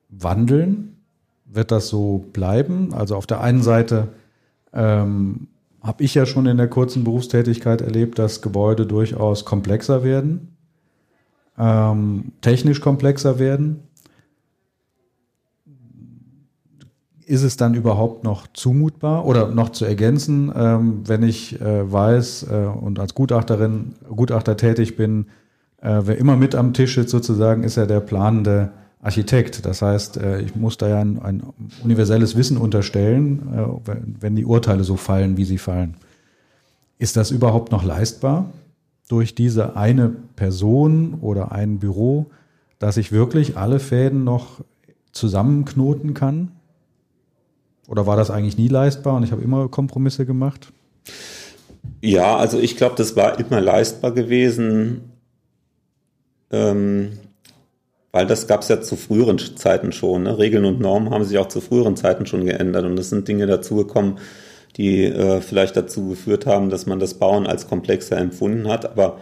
[0.09, 0.97] wandeln?
[1.45, 2.93] Wird das so bleiben?
[2.93, 4.09] Also auf der einen Seite
[4.73, 5.49] ähm,
[5.83, 10.57] habe ich ja schon in der kurzen Berufstätigkeit erlebt, dass Gebäude durchaus komplexer werden,
[11.59, 13.87] ähm, technisch komplexer werden
[17.27, 22.47] ist es dann überhaupt noch zumutbar oder noch zu ergänzen, ähm, wenn ich äh, weiß
[22.51, 25.27] äh, und als Gutachterin, Gutachter tätig bin,
[25.81, 28.71] äh, wer immer mit am Tisch sitzt sozusagen, ist ja der planende
[29.03, 29.65] Architekt.
[29.67, 31.43] Das heißt, äh, ich muss da ja ein, ein
[31.85, 35.97] universelles Wissen unterstellen, äh, wenn die Urteile so fallen, wie sie fallen.
[36.99, 38.51] Ist das überhaupt noch leistbar
[39.09, 42.27] durch diese eine Person oder ein Büro,
[42.79, 44.65] dass ich wirklich alle Fäden noch
[45.13, 46.53] zusammenknoten kann?
[47.87, 50.73] Oder war das eigentlich nie leistbar und ich habe immer Kompromisse gemacht?
[52.01, 55.13] Ja, also ich glaube, das war immer leistbar gewesen,
[56.51, 57.19] ähm,
[58.13, 60.23] weil das gab es ja zu früheren Zeiten schon.
[60.23, 60.39] Ne?
[60.39, 63.47] Regeln und Normen haben sich auch zu früheren Zeiten schon geändert und es sind Dinge
[63.47, 64.19] dazugekommen,
[64.77, 68.87] die äh, vielleicht dazu geführt haben, dass man das Bauen als komplexer empfunden hat.
[68.87, 69.19] Aber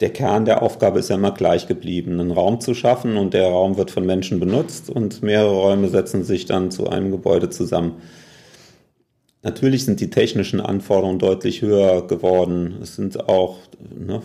[0.00, 3.48] der Kern der Aufgabe ist ja immer gleich geblieben, einen Raum zu schaffen und der
[3.48, 8.02] Raum wird von Menschen benutzt und mehrere Räume setzen sich dann zu einem Gebäude zusammen.
[9.42, 12.76] Natürlich sind die technischen Anforderungen deutlich höher geworden.
[12.82, 13.56] Es sind auch
[13.98, 14.20] ne,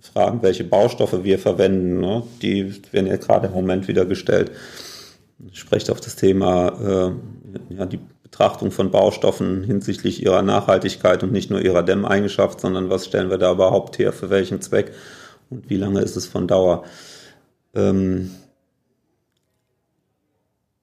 [0.00, 2.00] Fragen, welche Baustoffe wir verwenden.
[2.00, 4.50] Ne, die werden ja gerade im Moment wieder gestellt.
[5.50, 7.12] Ich spreche auf das Thema
[7.70, 12.90] äh, ja, die Betrachtung von Baustoffen hinsichtlich ihrer Nachhaltigkeit und nicht nur ihrer Dämmeigenschaft, sondern
[12.90, 14.92] was stellen wir da überhaupt her, für welchen Zweck
[15.50, 16.84] und wie lange ist es von Dauer.
[17.74, 18.30] Ähm,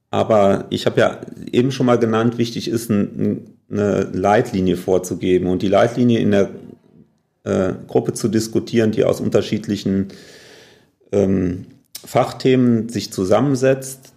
[0.09, 1.21] aber ich habe ja
[1.51, 6.49] eben schon mal genannt, wichtig ist, ein, eine Leitlinie vorzugeben und die Leitlinie in der
[7.43, 10.09] äh, Gruppe zu diskutieren, die aus unterschiedlichen
[11.11, 11.65] ähm,
[12.05, 14.13] Fachthemen sich zusammensetzt.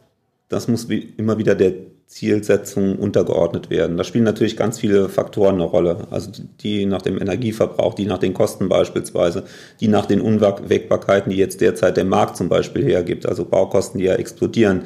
[0.49, 1.75] Das muss wie immer wieder der
[2.07, 3.97] Zielsetzung untergeordnet werden.
[3.97, 6.07] Da spielen natürlich ganz viele Faktoren eine Rolle.
[6.11, 9.45] Also die nach dem Energieverbrauch, die nach den Kosten beispielsweise,
[9.81, 14.05] die nach den Unwägbarkeiten, die jetzt derzeit der Markt zum Beispiel hergibt, also Baukosten, die
[14.05, 14.85] ja explodieren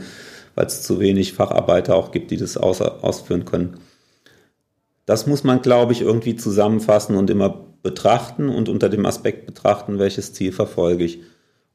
[0.54, 3.78] weil es zu wenig Facharbeiter auch gibt, die das aus, ausführen können.
[5.06, 9.98] Das muss man, glaube ich, irgendwie zusammenfassen und immer betrachten und unter dem Aspekt betrachten,
[9.98, 11.20] welches Ziel verfolge ich.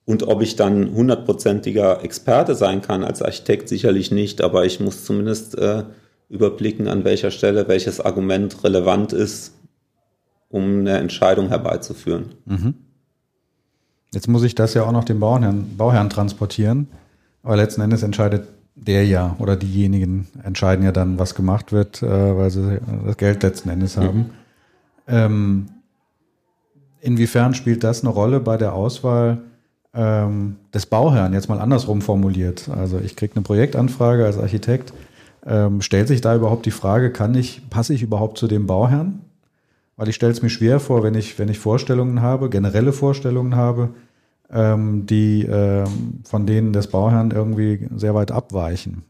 [0.06, 5.04] Und ob ich dann hundertprozentiger Experte sein kann als Architekt, sicherlich nicht, aber ich muss
[5.04, 5.84] zumindest äh,
[6.30, 9.54] überblicken, an welcher Stelle welches Argument relevant ist,
[10.50, 12.36] um eine Entscheidung herbeizuführen.
[12.46, 12.76] Mhm.
[14.13, 16.88] Jetzt muss ich das ja auch noch dem Bauherrn, Bauherrn transportieren,
[17.44, 22.38] aber letzten Endes entscheidet der ja oder diejenigen entscheiden ja dann, was gemacht wird, äh,
[22.38, 24.18] weil sie das Geld letzten Endes haben.
[24.18, 24.30] Mhm.
[25.08, 25.65] Ähm,
[27.06, 29.44] inwiefern spielt das eine Rolle bei der Auswahl
[29.94, 31.34] ähm, des Bauherrn?
[31.34, 32.70] Jetzt mal andersrum formuliert.
[32.70, 34.94] Also ich kriege eine Projektanfrage als Architekt.
[35.46, 39.22] Ähm, stellt sich da überhaupt die Frage, kann ich, passe ich überhaupt zu dem Bauherrn?
[39.96, 43.56] Weil ich stelle es mir schwer vor, wenn ich, wenn ich Vorstellungen habe, generelle Vorstellungen
[43.56, 43.89] habe,
[44.52, 49.04] ähm, die ähm, von denen des Bauherrn irgendwie sehr weit abweichen?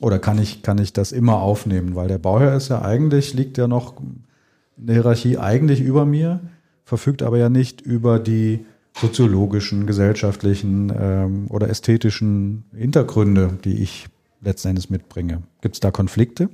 [0.00, 1.96] Oder kann ich, kann ich das immer aufnehmen?
[1.96, 6.40] Weil der Bauherr ist ja eigentlich, liegt ja noch in der Hierarchie eigentlich über mir,
[6.88, 8.64] verfügt aber ja nicht über die
[8.98, 14.06] soziologischen, gesellschaftlichen ähm, oder ästhetischen Hintergründe, die ich
[14.40, 15.42] letzten Endes mitbringe.
[15.60, 16.48] Gibt es da Konflikte?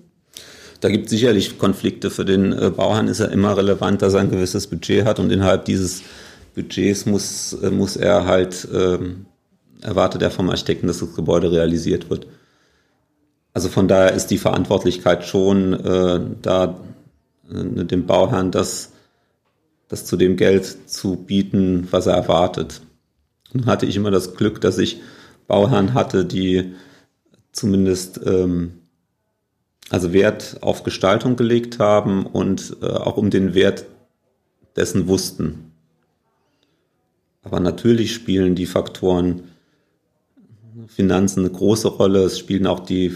[0.80, 2.10] Da gibt es sicherlich Konflikte.
[2.10, 5.30] Für den äh, Bauherrn ist ja immer relevant, dass er ein gewisses Budget hat und
[5.30, 6.02] innerhalb dieses
[6.56, 9.26] Budgets muss, äh, muss er halt, ähm,
[9.82, 12.26] erwartet er vom Architekten, dass das Gebäude realisiert wird.
[13.52, 16.76] Also von daher ist die Verantwortlichkeit schon äh, da,
[17.52, 18.90] äh, dem Bauherrn das,
[19.94, 22.80] das zu dem Geld zu bieten, was er erwartet.
[23.52, 25.00] Nun hatte ich immer das Glück, dass ich
[25.46, 26.74] Bauherren hatte, die
[27.52, 28.72] zumindest ähm,
[29.90, 33.86] also Wert auf Gestaltung gelegt haben und äh, auch um den Wert
[34.74, 35.70] dessen wussten.
[37.44, 39.44] Aber natürlich spielen die Faktoren
[40.88, 42.24] Finanzen eine große Rolle.
[42.24, 43.14] Es spielen auch die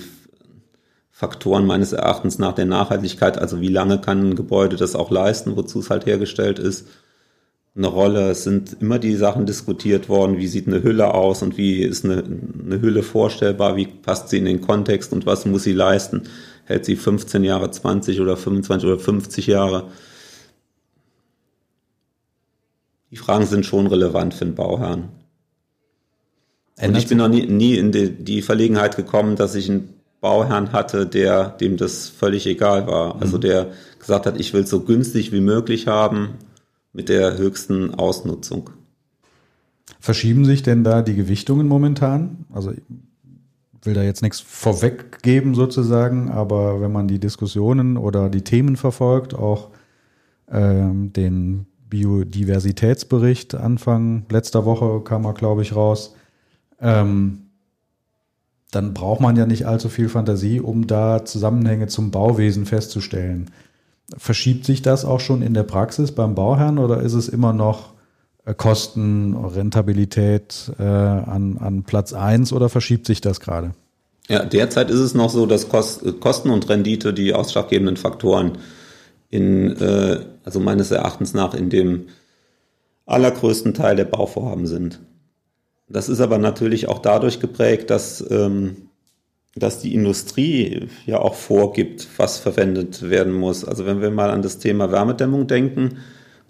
[1.18, 5.56] Faktoren meines Erachtens nach der Nachhaltigkeit, also wie lange kann ein Gebäude das auch leisten,
[5.56, 6.86] wozu es halt hergestellt ist,
[7.76, 8.30] eine Rolle.
[8.30, 12.04] Es sind immer die Sachen diskutiert worden, wie sieht eine Hülle aus und wie ist
[12.04, 16.22] eine, eine Hülle vorstellbar, wie passt sie in den Kontext und was muss sie leisten.
[16.66, 19.88] Hält sie 15 Jahre, 20 oder 25 oder 50 Jahre?
[23.10, 25.08] die Fragen sind schon relevant für den Bauherrn.
[26.80, 30.72] Und ich bin noch nie, nie in die, die, Verlegenheit gekommen, dass ich einen Bauherrn
[30.72, 33.20] hatte, der dem das völlig egal war.
[33.20, 33.42] Also mhm.
[33.42, 33.66] der
[33.98, 36.30] gesagt hat, ich will es so günstig wie möglich haben
[36.92, 38.70] mit der höchsten Ausnutzung.
[40.00, 42.44] Verschieben sich denn da die Gewichtungen momentan?
[42.52, 42.82] Also ich
[43.82, 49.34] will da jetzt nichts vorweggeben sozusagen, aber wenn man die Diskussionen oder die Themen verfolgt,
[49.34, 49.70] auch
[50.50, 56.14] ähm, den Biodiversitätsbericht Anfang letzter Woche kam er, glaube ich, raus.
[56.80, 57.47] Ähm,
[58.70, 63.50] dann braucht man ja nicht allzu viel Fantasie, um da Zusammenhänge zum Bauwesen festzustellen.
[64.16, 67.92] Verschiebt sich das auch schon in der Praxis beim Bauherrn oder ist es immer noch
[68.44, 73.72] äh, Kosten, Rentabilität äh, an, an Platz eins oder verschiebt sich das gerade?
[74.28, 78.58] Ja, derzeit ist es noch so, dass Kosten und Rendite die ausschlaggebenden Faktoren
[79.30, 82.08] in, äh, also meines Erachtens nach in dem
[83.06, 85.00] allergrößten Teil der Bauvorhaben sind.
[85.88, 88.88] Das ist aber natürlich auch dadurch geprägt, dass ähm,
[89.58, 93.64] dass die Industrie ja auch vorgibt, was verwendet werden muss.
[93.64, 95.98] Also wenn wir mal an das Thema Wärmedämmung denken,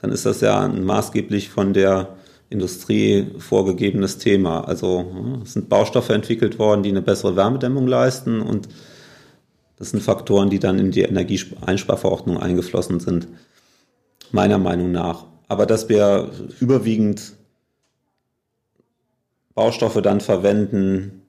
[0.00, 2.16] dann ist das ja ein maßgeblich von der
[2.50, 4.66] Industrie vorgegebenes Thema.
[4.66, 8.68] Also es sind Baustoffe entwickelt worden, die eine bessere Wärmedämmung leisten und
[9.76, 13.28] das sind Faktoren, die dann in die Energieeinsparverordnung eingeflossen sind,
[14.32, 15.26] meiner Meinung nach.
[15.46, 17.34] Aber dass wir überwiegend
[19.58, 21.22] Baustoffe dann verwenden,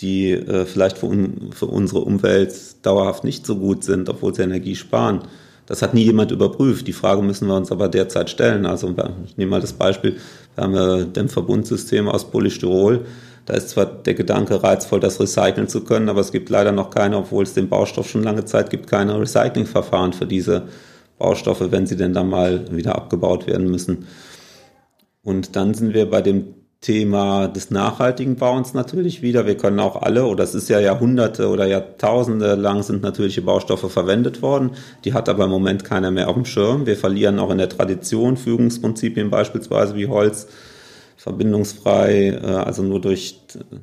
[0.00, 2.52] die äh, vielleicht für, un für unsere Umwelt
[2.84, 5.20] dauerhaft nicht so gut sind, obwohl sie Energie sparen,
[5.66, 6.88] das hat nie jemand überprüft.
[6.88, 8.66] Die Frage müssen wir uns aber derzeit stellen.
[8.66, 8.92] Also
[9.24, 10.16] ich nehme mal das Beispiel,
[10.56, 13.06] wir haben ein Dämmverbundsystem aus Polystyrol.
[13.46, 16.90] Da ist zwar der Gedanke reizvoll, das recyceln zu können, aber es gibt leider noch
[16.90, 20.64] keine, obwohl es den Baustoff schon lange Zeit gibt, keine Recyclingverfahren für diese
[21.16, 24.08] Baustoffe, wenn sie denn dann mal wieder abgebaut werden müssen.
[25.22, 29.44] Und dann sind wir bei dem Thema des nachhaltigen Bauens natürlich wieder.
[29.44, 33.92] Wir können auch alle, oder es ist ja Jahrhunderte oder Jahrtausende lang sind natürliche Baustoffe
[33.92, 34.70] verwendet worden.
[35.04, 36.86] Die hat aber im Moment keiner mehr auf dem Schirm.
[36.86, 40.48] Wir verlieren auch in der Tradition Fügungsprinzipien beispielsweise wie Holz,
[41.18, 43.76] verbindungsfrei, äh, also nur durch äh,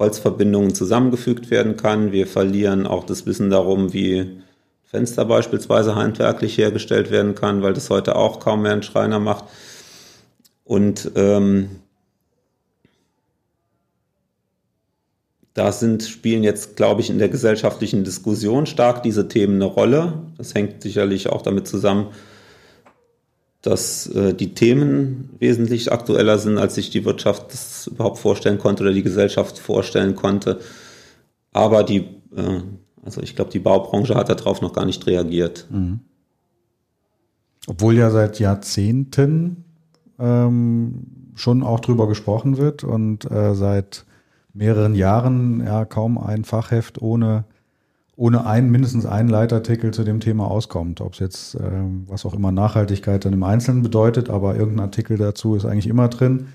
[0.00, 2.10] Holzverbindungen zusammengefügt werden kann.
[2.10, 4.40] Wir verlieren auch das Wissen darum, wie
[4.82, 9.44] Fenster beispielsweise handwerklich hergestellt werden kann, weil das heute auch kaum mehr ein Schreiner macht.
[10.64, 11.68] Und ähm,
[15.54, 20.24] Da sind, spielen jetzt, glaube ich, in der gesellschaftlichen Diskussion stark diese Themen eine Rolle.
[20.36, 22.08] Das hängt sicherlich auch damit zusammen,
[23.62, 28.82] dass äh, die Themen wesentlich aktueller sind, als sich die Wirtschaft das überhaupt vorstellen konnte
[28.82, 30.58] oder die Gesellschaft vorstellen konnte.
[31.52, 32.00] Aber die,
[32.36, 32.60] äh,
[33.04, 35.66] also ich glaube, die Baubranche hat darauf noch gar nicht reagiert.
[35.70, 36.00] Mhm.
[37.68, 39.64] Obwohl ja seit Jahrzehnten
[40.18, 44.04] ähm, schon auch drüber gesprochen wird und äh, seit
[44.54, 47.44] mehreren Jahren ja kaum ein Fachheft ohne,
[48.16, 51.00] ohne einen, mindestens einen Leitartikel zu dem Thema auskommt.
[51.00, 51.60] Ob es jetzt, äh,
[52.06, 56.08] was auch immer Nachhaltigkeit dann im Einzelnen bedeutet, aber irgendein Artikel dazu ist eigentlich immer
[56.08, 56.48] drin.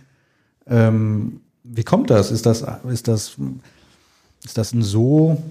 [0.65, 2.31] Ähm, wie kommt das?
[2.31, 3.35] Ist das, ist das,
[4.43, 5.41] ist das ein so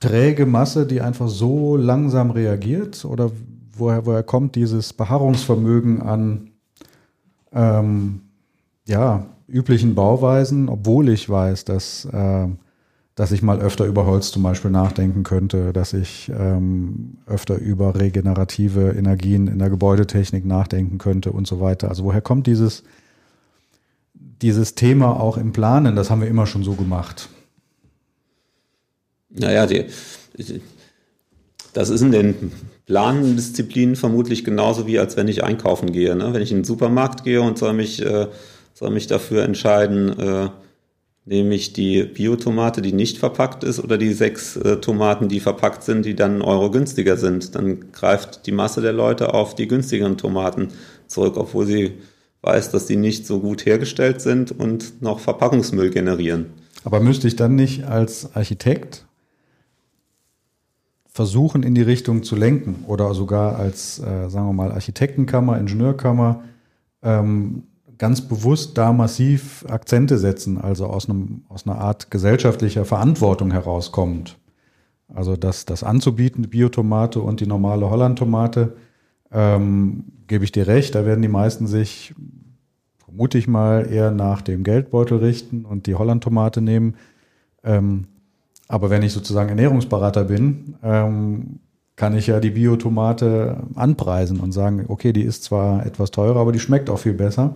[0.00, 3.04] träge Masse, die einfach so langsam reagiert?
[3.04, 3.30] Oder
[3.76, 6.50] woher, woher kommt dieses Beharrungsvermögen an,
[7.52, 8.22] ähm,
[8.86, 12.46] ja, üblichen Bauweisen, obwohl ich weiß, dass, äh,
[13.14, 17.98] dass ich mal öfter über Holz zum Beispiel nachdenken könnte, dass ich ähm, öfter über
[17.98, 21.88] regenerative Energien in der Gebäudetechnik nachdenken könnte und so weiter.
[21.88, 22.84] Also woher kommt dieses,
[24.14, 25.96] dieses Thema auch im Planen?
[25.96, 27.28] Das haben wir immer schon so gemacht.
[29.30, 29.86] Naja, die,
[31.72, 32.52] das ist in den
[32.86, 36.14] Planendisziplinen vermutlich genauso wie als wenn ich einkaufen gehe.
[36.16, 36.32] Ne?
[36.32, 38.28] Wenn ich in den Supermarkt gehe und soll mich äh,
[38.78, 40.50] soll mich dafür entscheiden, äh,
[41.24, 45.82] nehme ich die Biotomate, die nicht verpackt ist, oder die sechs äh, Tomaten, die verpackt
[45.82, 47.56] sind, die dann einen Euro günstiger sind.
[47.56, 50.68] Dann greift die Masse der Leute auf die günstigeren Tomaten
[51.08, 51.94] zurück, obwohl sie
[52.42, 56.46] weiß, dass die nicht so gut hergestellt sind und noch Verpackungsmüll generieren.
[56.84, 59.06] Aber müsste ich dann nicht als Architekt
[61.08, 66.44] versuchen, in die Richtung zu lenken oder sogar als, äh, sagen wir mal, Architektenkammer, Ingenieurkammer
[67.02, 67.64] ähm,
[67.98, 74.38] ganz bewusst da massiv Akzente setzen, also aus, einem, aus einer Art gesellschaftlicher Verantwortung herauskommt.
[75.12, 78.76] Also das, das anzubieten, die Biotomate und die normale Hollandtomate,
[79.32, 82.14] ähm, gebe ich dir recht, da werden die meisten sich,
[82.98, 86.96] vermute ich mal, eher nach dem Geldbeutel richten und die Hollandtomate nehmen.
[87.64, 88.06] Ähm,
[88.68, 91.60] aber wenn ich sozusagen Ernährungsberater bin, ähm,
[91.96, 96.52] kann ich ja die Biotomate anpreisen und sagen, okay, die ist zwar etwas teurer, aber
[96.52, 97.54] die schmeckt auch viel besser.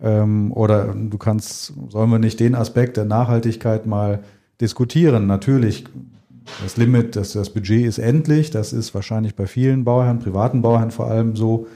[0.00, 4.20] Ähm, oder du kannst, sollen wir nicht den Aspekt der Nachhaltigkeit mal
[4.60, 5.26] diskutieren?
[5.26, 5.84] Natürlich,
[6.62, 8.50] das Limit, das, das Budget ist endlich.
[8.50, 11.66] Das ist wahrscheinlich bei vielen Bauherren, privaten Bauherren vor allem so.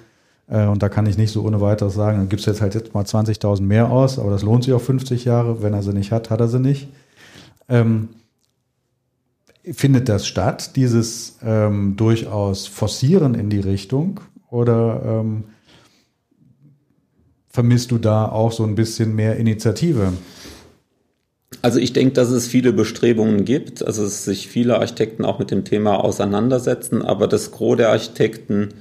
[0.48, 2.74] Äh, und da kann ich nicht so ohne weiteres sagen, dann gibst du jetzt halt
[2.74, 5.62] jetzt mal 20.000 mehr aus, aber das lohnt sich auf 50 Jahre.
[5.62, 6.88] Wenn er sie nicht hat, hat er sie nicht.
[7.68, 8.08] Ähm,
[9.72, 14.20] findet das statt, dieses ähm, durchaus Forcieren in die Richtung?
[14.50, 15.44] Oder ähm,
[17.58, 20.12] vermisst du da auch so ein bisschen mehr Initiative?
[21.60, 25.50] Also ich denke, dass es viele Bestrebungen gibt, also dass sich viele Architekten auch mit
[25.50, 28.74] dem Thema auseinandersetzen, aber das Gros der Architekten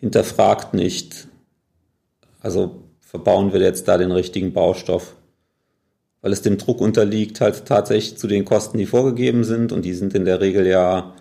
[0.00, 1.28] hinterfragt nicht,
[2.40, 5.14] also verbauen wir jetzt da den richtigen Baustoff,
[6.20, 9.94] weil es dem Druck unterliegt, halt tatsächlich zu den Kosten, die vorgegeben sind und die
[9.94, 11.14] sind in der Regel ja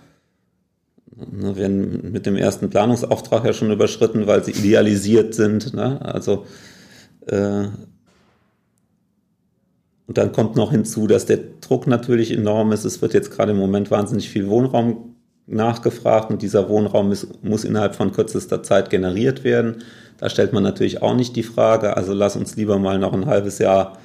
[1.16, 5.74] Ne, werden mit dem ersten Planungsauftrag ja schon überschritten, weil sie idealisiert sind.
[5.74, 6.04] Ne?
[6.04, 6.46] Also
[7.28, 7.66] äh,
[10.06, 12.84] und dann kommt noch hinzu, dass der Druck natürlich enorm ist.
[12.84, 17.64] Es wird jetzt gerade im Moment wahnsinnig viel Wohnraum nachgefragt und dieser Wohnraum ist, muss
[17.64, 19.84] innerhalb von kürzester Zeit generiert werden.
[20.18, 23.26] Da stellt man natürlich auch nicht die Frage, also lass uns lieber mal noch ein
[23.26, 23.98] halbes Jahr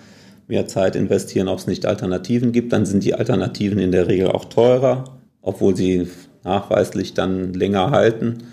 [0.46, 2.72] mehr Zeit investieren, ob es nicht Alternativen gibt.
[2.72, 5.04] Dann sind die Alternativen in der Regel auch teurer,
[5.42, 6.08] obwohl sie
[6.44, 8.44] nachweislich dann länger halten.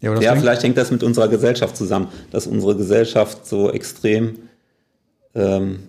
[0.00, 4.40] Ja, ja vielleicht hängt das mit unserer Gesellschaft zusammen, dass unsere Gesellschaft so extrem
[5.34, 5.80] ähm,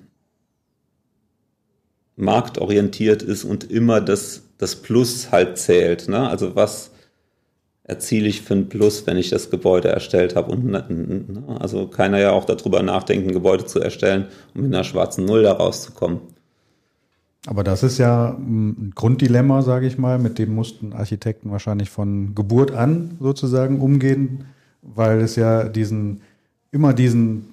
[2.16, 6.08] marktorientiert ist und immer das, das Plus halt zählt.
[6.08, 6.30] Ne?
[6.30, 6.91] Also was
[7.84, 10.52] erziele ich für ein Plus, wenn ich das Gebäude erstellt habe?
[10.52, 14.74] Und ne, ne, also keiner ja auch darüber nachdenkt, ein Gebäude zu erstellen, um mit
[14.74, 16.22] einer schwarzen Null da rauszukommen.
[17.46, 22.36] Aber das ist ja ein Grunddilemma, sage ich mal, mit dem mussten Architekten wahrscheinlich von
[22.36, 24.46] Geburt an sozusagen umgehen,
[24.82, 26.22] weil es ja diesen,
[26.72, 27.50] immer diesen,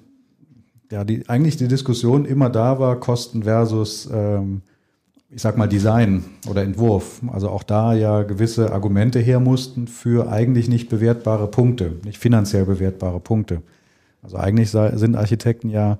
[0.91, 4.61] ja, die, eigentlich die Diskussion immer da war, Kosten versus, ähm,
[5.29, 7.21] ich sag mal, Design oder Entwurf.
[7.27, 12.65] Also auch da ja gewisse Argumente her mussten für eigentlich nicht bewertbare Punkte, nicht finanziell
[12.65, 13.61] bewertbare Punkte.
[14.23, 15.99] Also eigentlich sind Architekten ja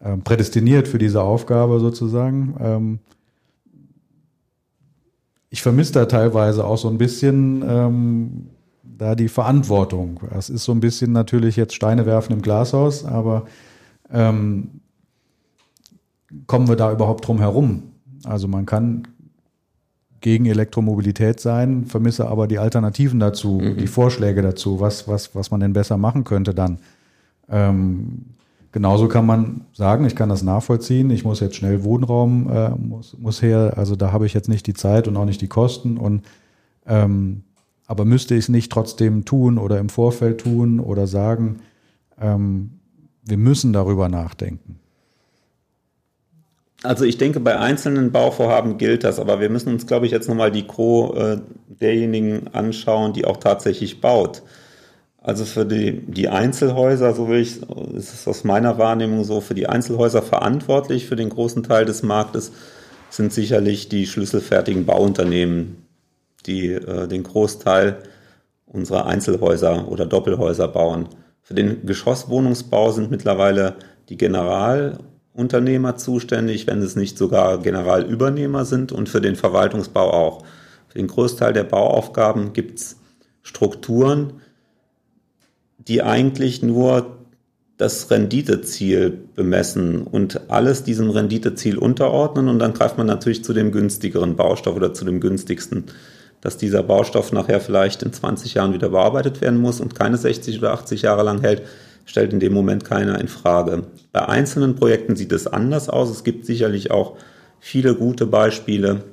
[0.00, 2.54] äh, prädestiniert für diese Aufgabe sozusagen.
[2.60, 2.98] Ähm,
[5.52, 8.46] ich vermisse da teilweise auch so ein bisschen ähm,
[8.82, 10.18] da die Verantwortung.
[10.36, 13.44] Es ist so ein bisschen natürlich jetzt Steine werfen im Glashaus, aber
[14.10, 14.80] ähm,
[16.46, 17.82] kommen wir da überhaupt drum herum?
[18.24, 19.06] Also man kann
[20.22, 23.76] gegen Elektromobilität sein, vermisse aber die Alternativen dazu, mhm.
[23.76, 26.78] die Vorschläge dazu, was, was, was man denn besser machen könnte dann.
[27.50, 28.24] Ähm,
[28.72, 33.16] Genauso kann man sagen, ich kann das nachvollziehen, ich muss jetzt schnell Wohnraum äh, muss,
[33.18, 35.98] muss her, also da habe ich jetzt nicht die Zeit und auch nicht die Kosten
[35.98, 36.22] und
[36.86, 37.44] ähm,
[37.86, 41.60] aber müsste ich es nicht trotzdem tun oder im Vorfeld tun oder sagen,
[42.18, 42.80] ähm,
[43.22, 44.78] wir müssen darüber nachdenken.
[46.82, 50.28] Also ich denke, bei einzelnen Bauvorhaben gilt das, aber wir müssen uns, glaube ich, jetzt
[50.28, 54.42] nochmal die Gros äh, derjenigen anschauen, die auch tatsächlich baut.
[55.22, 57.62] Also für die, die Einzelhäuser, so will ich,
[57.94, 62.02] ist es aus meiner Wahrnehmung so, für die Einzelhäuser verantwortlich für den großen Teil des
[62.02, 62.52] Marktes
[63.08, 65.86] sind sicherlich die schlüsselfertigen Bauunternehmen,
[66.46, 67.98] die äh, den Großteil
[68.66, 71.08] unserer Einzelhäuser oder Doppelhäuser bauen.
[71.42, 73.76] Für den Geschosswohnungsbau sind mittlerweile
[74.08, 80.42] die Generalunternehmer zuständig, wenn es nicht sogar Generalübernehmer sind und für den Verwaltungsbau auch.
[80.88, 82.96] Für den Großteil der Bauaufgaben gibt es
[83.42, 84.40] Strukturen,
[85.88, 87.18] die eigentlich nur
[87.78, 93.72] das Renditeziel bemessen und alles diesem Renditeziel unterordnen und dann greift man natürlich zu dem
[93.72, 95.84] günstigeren Baustoff oder zu dem günstigsten,
[96.40, 100.58] dass dieser Baustoff nachher vielleicht in 20 Jahren wieder bearbeitet werden muss und keine 60
[100.58, 101.62] oder 80 Jahre lang hält,
[102.04, 103.84] stellt in dem Moment keiner in Frage.
[104.12, 106.10] Bei einzelnen Projekten sieht es anders aus.
[106.10, 107.16] Es gibt sicherlich auch
[107.58, 109.04] viele gute Beispiele,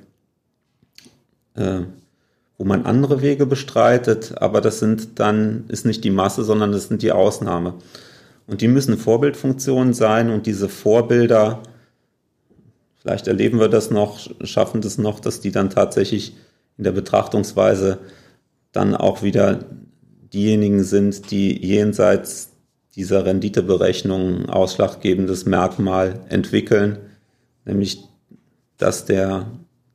[1.56, 1.82] äh,
[2.60, 6.90] wo man andere Wege bestreitet, aber das sind dann, ist nicht die Masse, sondern das
[6.90, 7.76] sind die Ausnahme.
[8.48, 11.64] Und die müssen Vorbildfunktionen sein und diese Vorbilder,
[12.98, 16.36] vielleicht erleben wir das noch, schaffen das noch, dass die dann tatsächlich
[16.78, 18.00] in der Betrachtungsweise
[18.74, 19.60] dann auch wieder
[20.34, 22.50] diejenigen sind, die jenseits
[22.94, 26.98] dieser Renditeberechnung ausschlaggebendes Merkmal entwickeln,
[27.64, 28.04] nämlich
[28.78, 29.46] dass der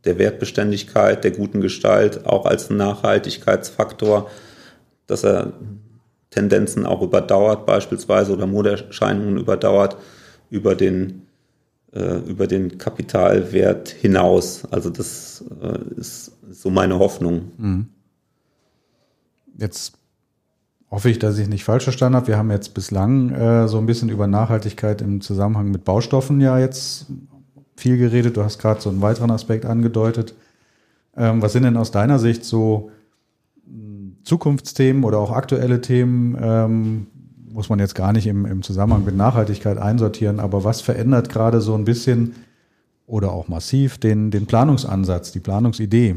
[0.05, 4.31] der Wertbeständigkeit, der guten Gestalt, auch als Nachhaltigkeitsfaktor,
[5.07, 5.53] dass er
[6.31, 9.97] Tendenzen auch überdauert beispielsweise oder Modeerscheinungen überdauert
[10.51, 11.23] über den,
[11.93, 14.65] äh, über den Kapitalwert hinaus.
[14.71, 17.53] Also das äh, ist so meine Hoffnung.
[17.57, 17.87] Mhm.
[19.57, 19.95] Jetzt
[20.91, 22.29] hoffe ich, dass ich nicht falsch verstanden habe.
[22.29, 26.59] Wir haben jetzt bislang äh, so ein bisschen über Nachhaltigkeit im Zusammenhang mit Baustoffen ja
[26.59, 27.07] jetzt
[27.77, 28.37] viel geredet.
[28.37, 30.35] Du hast gerade so einen weiteren Aspekt angedeutet.
[31.17, 32.91] Ähm, was sind denn aus deiner Sicht so
[33.67, 36.37] hm, Zukunftsthemen oder auch aktuelle Themen?
[36.41, 37.07] Ähm,
[37.55, 41.61] muss man jetzt gar nicht im, im Zusammenhang mit Nachhaltigkeit einsortieren, aber was verändert gerade
[41.61, 42.35] so ein bisschen
[43.07, 46.17] oder auch massiv den, den Planungsansatz, die Planungsidee?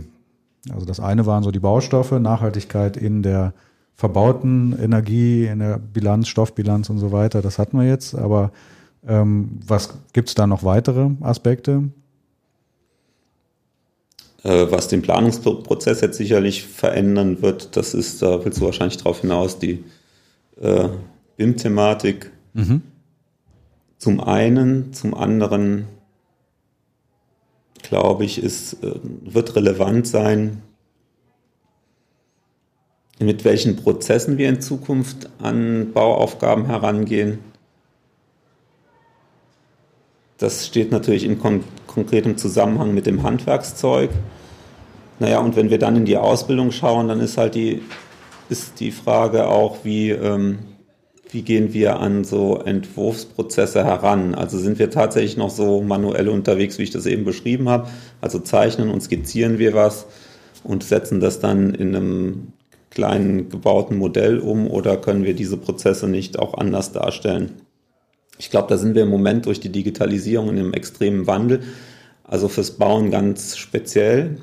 [0.73, 3.53] Also das eine waren so die Baustoffe, Nachhaltigkeit in der
[3.93, 7.41] verbauten Energie, in der Bilanz, Stoffbilanz und so weiter.
[7.41, 8.51] Das hatten wir jetzt, aber
[9.05, 11.89] ähm, was gibt es da noch weitere Aspekte?
[14.43, 19.21] Äh, was den Planungsprozess jetzt sicherlich verändern wird, das ist, da willst du wahrscheinlich darauf
[19.21, 19.83] hinaus, die
[20.61, 20.89] äh,
[21.35, 22.31] BIM-Thematik.
[22.53, 22.81] Mhm.
[23.97, 25.87] Zum einen, zum anderen
[27.81, 30.61] glaube ich, es äh, wird relevant sein,
[33.19, 37.39] mit welchen Prozessen wir in Zukunft an Bauaufgaben herangehen.
[40.37, 44.11] Das steht natürlich in kon konkretem Zusammenhang mit dem Handwerkszeug.
[45.19, 47.81] Naja, und wenn wir dann in die Ausbildung schauen, dann ist halt die,
[48.49, 50.59] ist die Frage auch, wie, ähm,
[51.31, 54.35] wie gehen wir an so Entwurfsprozesse heran?
[54.35, 57.89] Also sind wir tatsächlich noch so manuell unterwegs, wie ich das eben beschrieben habe?
[58.21, 60.05] Also zeichnen und skizzieren wir was
[60.63, 62.53] und setzen das dann in einem
[62.91, 67.66] kleinen gebauten Modell um oder können wir diese Prozesse nicht auch anders darstellen?
[68.37, 71.63] Ich glaube, da sind wir im Moment durch die Digitalisierung in einem extremen Wandel.
[72.23, 74.37] Also fürs Bauen ganz speziell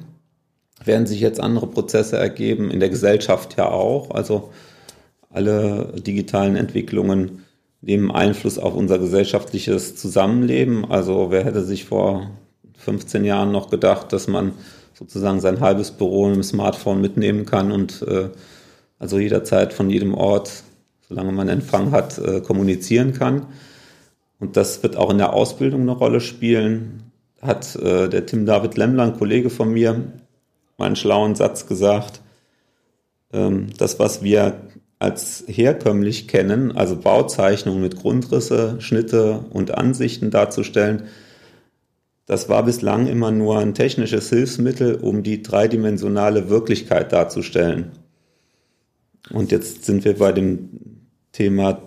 [0.84, 4.10] werden sich jetzt andere Prozesse ergeben, in der Gesellschaft ja auch.
[4.10, 4.50] Also
[5.30, 7.44] alle digitalen Entwicklungen
[7.80, 10.90] nehmen Einfluss auf unser gesellschaftliches Zusammenleben.
[10.90, 12.30] Also wer hätte sich vor
[12.78, 14.52] 15 Jahren noch gedacht, dass man
[14.94, 18.28] sozusagen sein halbes Büro im Smartphone mitnehmen kann und äh,
[18.98, 20.62] also jederzeit von jedem Ort,
[21.08, 23.46] solange man Empfang hat, äh, kommunizieren kann.
[24.40, 27.10] Und das wird auch in der Ausbildung eine Rolle spielen.
[27.40, 30.12] Hat äh, der Tim David Lemmler, ein Kollege von mir,
[30.78, 32.20] mal einen schlauen Satz gesagt.
[33.32, 34.60] Ähm, das, was wir
[34.98, 41.04] als herkömmlich kennen, also Bauzeichnungen mit Grundrisse, Schnitte und Ansichten darzustellen,
[42.26, 47.92] das war bislang immer nur ein technisches Hilfsmittel, um die dreidimensionale Wirklichkeit darzustellen.
[49.30, 50.70] Und jetzt sind wir bei dem
[51.32, 51.82] Thema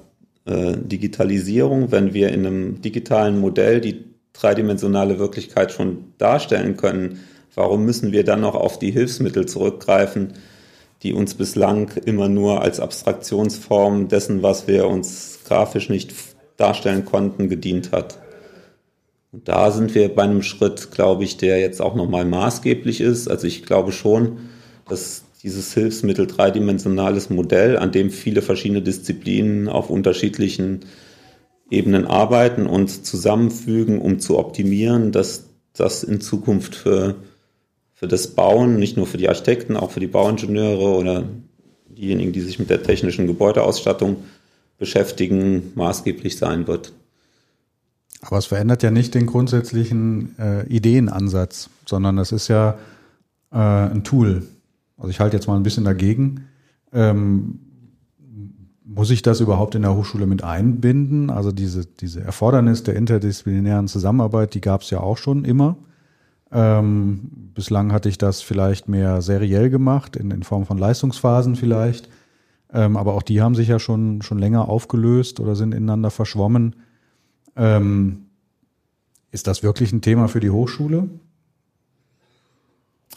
[0.48, 7.20] äh, Digitalisierung, wenn wir in einem digitalen Modell die dreidimensionale Wirklichkeit schon darstellen können,
[7.56, 10.34] warum müssen wir dann noch auf die Hilfsmittel zurückgreifen,
[11.04, 16.14] die uns bislang immer nur als Abstraktionsform dessen, was wir uns grafisch nicht
[16.58, 18.20] darstellen konnten, gedient hat.
[19.32, 23.28] Und da sind wir bei einem Schritt, glaube ich, der jetzt auch nochmal maßgeblich ist.
[23.28, 24.39] Also ich glaube schon,
[24.88, 30.82] dass dieses Hilfsmittel dreidimensionales Modell, an dem viele verschiedene Disziplinen auf unterschiedlichen
[31.70, 37.16] Ebenen arbeiten und zusammenfügen, um zu optimieren, dass das in Zukunft für,
[37.94, 41.24] für das Bauen, nicht nur für die Architekten, auch für die Bauingenieure oder
[41.90, 44.18] diejenigen, die sich mit der technischen Gebäudeausstattung
[44.78, 46.94] beschäftigen, maßgeblich sein wird.
[48.22, 52.78] Aber es verändert ja nicht den grundsätzlichen äh, Ideenansatz, sondern es ist ja
[53.52, 54.44] äh, ein Tool,
[54.98, 56.45] also ich halte jetzt mal ein bisschen dagegen.
[56.91, 57.60] Ähm,
[58.84, 61.30] muss ich das überhaupt in der Hochschule mit einbinden?
[61.30, 65.78] Also diese, diese Erfordernis der interdisziplinären Zusammenarbeit, die gab es ja auch schon immer.
[66.52, 72.10] Ähm, bislang hatte ich das vielleicht mehr seriell gemacht, in, in Form von Leistungsphasen vielleicht.
[72.74, 76.76] Ähm, aber auch die haben sich ja schon, schon länger aufgelöst oder sind ineinander verschwommen.
[77.56, 78.28] Ähm,
[79.32, 81.10] ist das wirklich ein Thema für die Hochschule?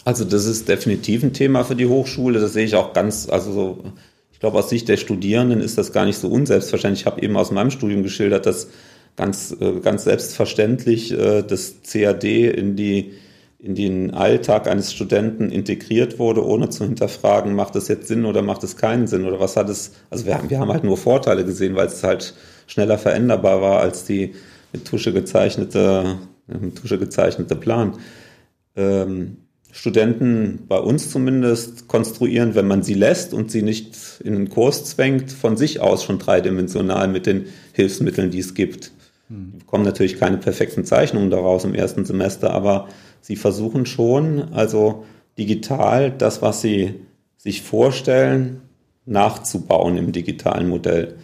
[0.05, 2.41] Also das ist definitiv ein Thema für die Hochschule.
[2.41, 3.85] Das sehe ich auch ganz, also so,
[4.33, 7.03] ich glaube aus Sicht der Studierenden ist das gar nicht so unselbstverständlich.
[7.03, 8.69] Ich habe eben aus meinem Studium geschildert, dass
[9.17, 13.13] ganz, äh, ganz selbstverständlich äh, das CAD in die
[13.63, 18.41] in den Alltag eines Studenten integriert wurde, ohne zu hinterfragen, macht das jetzt Sinn oder
[18.41, 20.97] macht es keinen Sinn oder was hat es, also wir haben, wir haben halt nur
[20.97, 22.35] Vorteile gesehen, weil es halt
[22.67, 24.35] schneller veränderbar war als die
[24.73, 27.99] mit Tusche gezeichnete, mit Tusche gezeichnete Plan.
[28.77, 29.37] Ähm,
[29.73, 34.85] Studenten bei uns zumindest konstruieren, wenn man sie lässt und sie nicht in den Kurs
[34.85, 38.93] zwängt, von sich aus schon dreidimensional mit den Hilfsmitteln, die es gibt.
[39.29, 39.53] Hm.
[39.55, 42.89] Die bekommen natürlich keine perfekten Zeichnungen daraus im ersten Semester, aber
[43.21, 45.05] sie versuchen schon, also
[45.39, 46.95] digital das, was sie
[47.37, 48.63] sich vorstellen,
[49.07, 51.17] nachzubauen im digitalen Modell.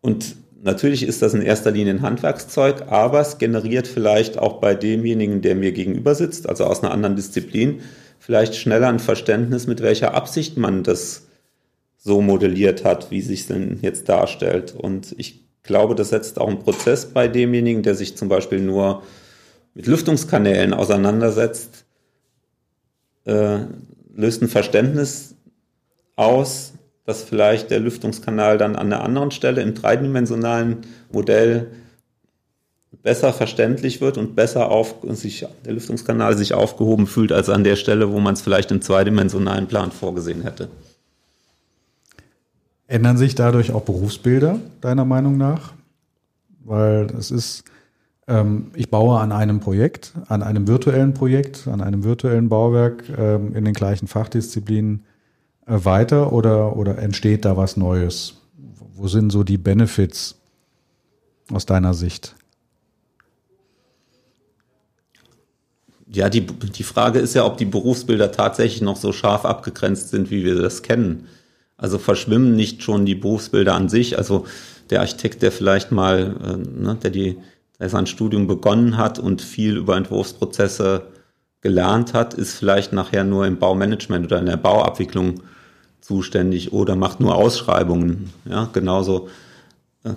[0.00, 4.74] Und Natürlich ist das in erster Linie ein Handwerkszeug, aber es generiert vielleicht auch bei
[4.74, 7.80] demjenigen, der mir gegenüber sitzt, also aus einer anderen Disziplin,
[8.18, 11.26] vielleicht schneller ein Verständnis, mit welcher Absicht man das
[11.98, 14.74] so modelliert hat, wie sich es denn jetzt darstellt.
[14.74, 19.02] Und ich glaube, das setzt auch einen Prozess bei demjenigen, der sich zum Beispiel nur
[19.74, 21.84] mit Lüftungskanälen auseinandersetzt,
[23.24, 23.58] äh,
[24.14, 25.34] löst ein Verständnis
[26.14, 26.72] aus,
[27.06, 30.78] dass vielleicht der Lüftungskanal dann an einer anderen Stelle im dreidimensionalen
[31.10, 31.68] Modell
[33.02, 37.76] besser verständlich wird und besser auf sich, der Lüftungskanal sich aufgehoben fühlt als an der
[37.76, 40.68] Stelle, wo man es vielleicht im zweidimensionalen Plan vorgesehen hätte.
[42.88, 45.72] Ändern sich dadurch auch Berufsbilder, deiner Meinung nach?
[46.64, 47.64] Weil es ist,
[48.26, 53.54] ähm, ich baue an einem Projekt, an einem virtuellen Projekt, an einem virtuellen Bauwerk ähm,
[53.54, 55.04] in den gleichen Fachdisziplinen
[55.66, 58.34] weiter oder, oder entsteht da was Neues?
[58.94, 60.36] Wo sind so die Benefits
[61.52, 62.34] aus deiner Sicht?
[66.08, 70.30] Ja, die, die Frage ist ja, ob die Berufsbilder tatsächlich noch so scharf abgegrenzt sind,
[70.30, 71.26] wie wir das kennen.
[71.76, 74.16] Also verschwimmen nicht schon die Berufsbilder an sich.
[74.16, 74.46] Also
[74.88, 77.36] der Architekt, der vielleicht mal, äh, ne, der die
[77.78, 81.02] der sein Studium begonnen hat und viel über Entwurfsprozesse
[81.60, 85.42] gelernt hat, ist vielleicht nachher nur im Baumanagement oder in der Bauabwicklung
[86.06, 88.32] zuständig oder macht nur Ausschreibungen.
[88.48, 89.28] Ja, genauso
[90.04, 90.10] äh,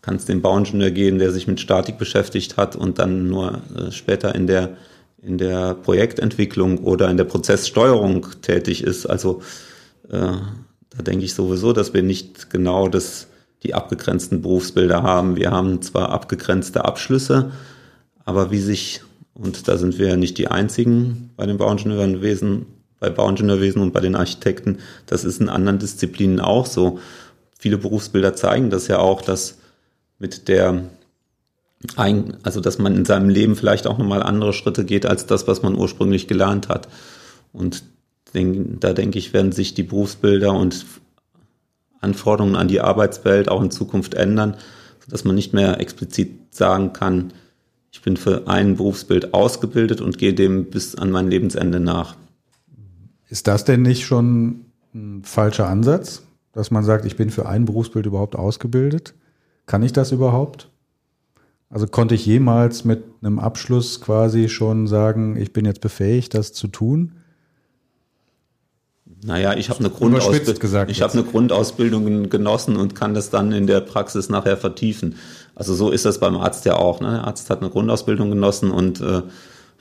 [0.00, 3.90] kann es dem Bauingenieur gehen, der sich mit Statik beschäftigt hat und dann nur äh,
[3.90, 4.76] später in der
[5.22, 9.06] in der Projektentwicklung oder in der Prozesssteuerung tätig ist.
[9.06, 9.40] Also
[10.10, 13.28] äh, da denke ich sowieso, dass wir nicht genau das,
[13.62, 15.36] die abgegrenzten Berufsbilder haben.
[15.36, 17.52] Wir haben zwar abgegrenzte Abschlüsse,
[18.24, 22.66] aber wie sich, und da sind wir ja nicht die einzigen bei den Bauingenieurwesen,
[23.02, 27.00] bei Bauingenieurwesen und bei den Architekten, das ist in anderen Disziplinen auch so.
[27.58, 29.58] Viele Berufsbilder zeigen das ja auch, dass
[30.18, 30.84] mit der
[32.44, 35.62] also dass man in seinem Leben vielleicht auch nochmal andere Schritte geht als das, was
[35.62, 36.86] man ursprünglich gelernt hat.
[37.52, 37.82] Und
[38.32, 40.86] da denke ich, werden sich die Berufsbilder und
[42.00, 44.56] Anforderungen an die Arbeitswelt auch in Zukunft ändern,
[45.08, 47.32] dass man nicht mehr explizit sagen kann,
[47.90, 52.14] ich bin für ein Berufsbild ausgebildet und gehe dem bis an mein Lebensende nach.
[53.32, 56.22] Ist das denn nicht schon ein falscher Ansatz,
[56.52, 59.14] dass man sagt, ich bin für ein Berufsbild überhaupt ausgebildet?
[59.64, 60.68] Kann ich das überhaupt?
[61.70, 66.52] Also konnte ich jemals mit einem Abschluss quasi schon sagen, ich bin jetzt befähigt, das
[66.52, 67.12] zu tun?
[69.24, 73.66] Naja, ich habe eine, Grundausbildung, ich hab eine Grundausbildung genossen und kann das dann in
[73.66, 75.14] der Praxis nachher vertiefen.
[75.54, 77.00] Also so ist das beim Arzt ja auch.
[77.00, 77.10] Ne?
[77.10, 79.22] Der Arzt hat eine Grundausbildung genossen und äh,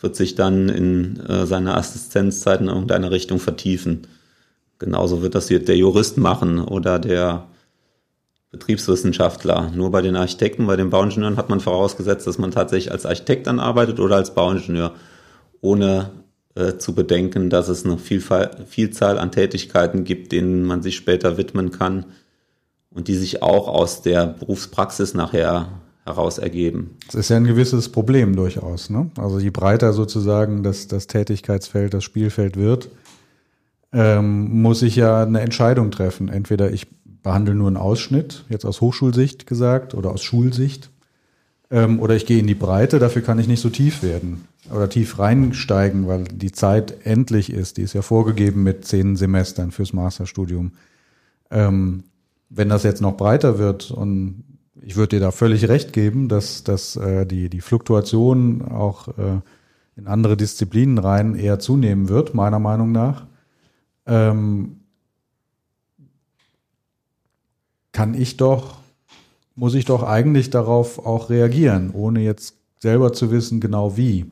[0.01, 4.07] wird sich dann in äh, seiner Assistenzzeit in irgendeine Richtung vertiefen.
[4.79, 7.47] Genauso wird das der Jurist machen oder der
[8.49, 9.71] Betriebswissenschaftler.
[9.73, 13.47] Nur bei den Architekten, bei den Bauingenieuren hat man vorausgesetzt, dass man tatsächlich als Architekt
[13.47, 14.93] dann arbeitet oder als Bauingenieur,
[15.61, 16.09] ohne
[16.55, 21.37] äh, zu bedenken, dass es eine Vielfalt, Vielzahl an Tätigkeiten gibt, denen man sich später
[21.37, 22.05] widmen kann
[22.89, 25.69] und die sich auch aus der Berufspraxis nachher
[26.05, 26.97] heraus ergeben.
[27.07, 28.89] Das ist ja ein gewisses Problem durchaus.
[28.89, 29.11] Ne?
[29.17, 32.89] Also je breiter sozusagen das, das Tätigkeitsfeld, das Spielfeld wird,
[33.93, 36.29] ähm, muss ich ja eine Entscheidung treffen.
[36.29, 36.87] Entweder ich
[37.23, 40.89] behandle nur einen Ausschnitt, jetzt aus Hochschulsicht gesagt oder aus Schulsicht.
[41.69, 44.89] Ähm, oder ich gehe in die Breite, dafür kann ich nicht so tief werden oder
[44.89, 47.77] tief reinsteigen, weil die Zeit endlich ist.
[47.77, 50.73] Die ist ja vorgegeben mit zehn Semestern fürs Masterstudium.
[51.49, 52.03] Ähm,
[52.49, 54.43] wenn das jetzt noch breiter wird und
[54.81, 59.39] ich würde dir da völlig recht geben, dass, dass äh, die, die Fluktuation auch äh,
[59.95, 63.27] in andere Disziplinen rein eher zunehmen wird, meiner Meinung nach.
[64.07, 64.77] Ähm,
[67.91, 68.79] kann ich doch,
[69.55, 74.25] muss ich doch eigentlich darauf auch reagieren, ohne jetzt selber zu wissen, genau wie.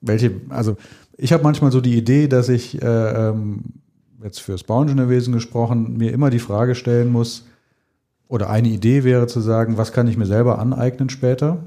[0.00, 0.76] Welche, also
[1.16, 3.81] ich habe manchmal so die Idee, dass ich äh, ähm,
[4.24, 7.46] jetzt fürs Bauingenieurwesen gesprochen, mir immer die Frage stellen muss,
[8.28, 11.62] oder eine Idee wäre zu sagen, was kann ich mir selber aneignen später?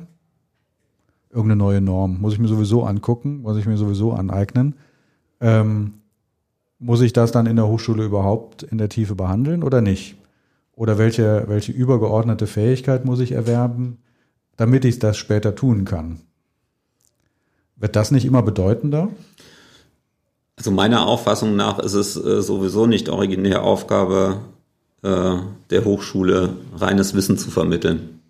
[1.29, 2.19] Irgendeine neue Norm.
[2.19, 4.73] Muss ich mir sowieso angucken, muss ich mir sowieso aneignen.
[5.39, 5.93] Ähm,
[6.79, 10.15] muss ich das dann in der Hochschule überhaupt in der Tiefe behandeln oder nicht?
[10.73, 13.99] Oder welche, welche übergeordnete Fähigkeit muss ich erwerben,
[14.57, 16.21] damit ich das später tun kann?
[17.75, 19.09] Wird das nicht immer bedeutender?
[20.57, 24.41] Also meiner Auffassung nach ist es äh, sowieso nicht originäre Aufgabe
[25.01, 25.35] äh,
[25.69, 28.21] der Hochschule, reines Wissen zu vermitteln.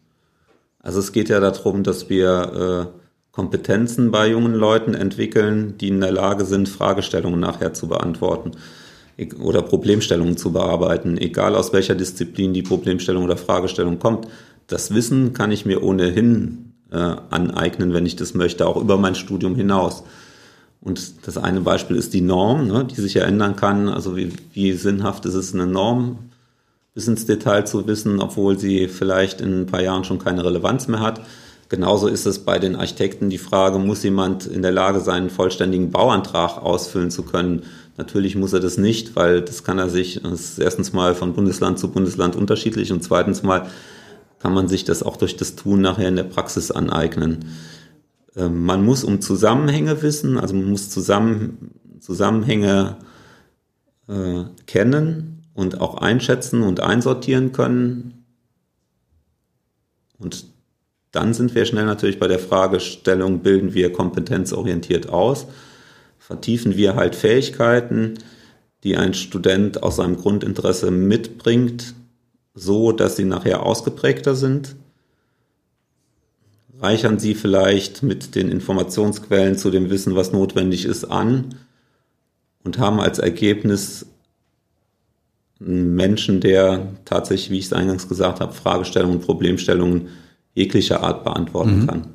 [0.80, 3.00] Also es geht ja darum, dass wir äh,
[3.32, 8.52] Kompetenzen bei jungen Leuten entwickeln, die in der Lage sind, Fragestellungen nachher zu beantworten
[9.42, 14.28] oder Problemstellungen zu bearbeiten, egal aus welcher Disziplin die Problemstellung oder Fragestellung kommt.
[14.68, 19.16] Das Wissen kann ich mir ohnehin äh, aneignen, wenn ich das möchte, auch über mein
[19.16, 20.04] Studium hinaus.
[20.86, 23.90] Und das eine Beispiel ist die Norm, ne, die sich ja ändern kann.
[23.90, 26.20] Also wie, wie sinnhaft ist es, eine Norm
[26.94, 30.88] bis ins Detail zu wissen, obwohl sie vielleicht in ein paar Jahren schon keine Relevanz
[30.88, 31.22] mehr hat.
[31.70, 35.30] Genauso ist es bei den Architekten die Frage, muss jemand in der Lage sein, einen
[35.32, 37.64] vollständigen Bauantrag ausfüllen zu können?
[37.98, 41.34] Natürlich muss er das nicht, weil das kann er sich, das ist erstens mal von
[41.34, 43.68] Bundesland zu Bundesland unterschiedlich und zweitens mal
[44.40, 47.46] kann man sich das auch durch das Tun nachher in der Praxis aneignen.
[48.36, 52.98] Ähm, man muss um Zusammenhänge wissen, also man muss zusammen, Zusammenhänge
[54.08, 58.26] äh, kennen und auch einschätzen und einsortieren können.
[60.18, 60.46] Und
[61.12, 65.48] dann sind wir schnell natürlich bei der Fragestellung, bilden wir kompetenzorientiert aus,
[66.20, 68.16] vertiefen wir halt Fähigkeiten,
[68.84, 71.96] die ein Student aus seinem Grundinteresse mitbringt,
[72.54, 74.76] so dass sie nachher ausgeprägter sind,
[76.80, 81.56] reichern sie vielleicht mit den Informationsquellen zu dem Wissen, was notwendig ist, an
[82.64, 84.08] und haben als Ergebnis
[85.60, 90.10] einen Menschen, der tatsächlich, wie ich es eingangs gesagt habe, Fragestellungen, Problemstellungen
[90.54, 91.88] jeglicher Art beantworten mhm.
[91.88, 92.08] kann.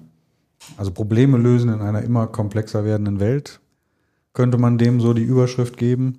[0.76, 3.60] Also Probleme lösen in einer immer komplexer werdenden Welt,
[4.34, 6.18] könnte man dem so die Überschrift geben.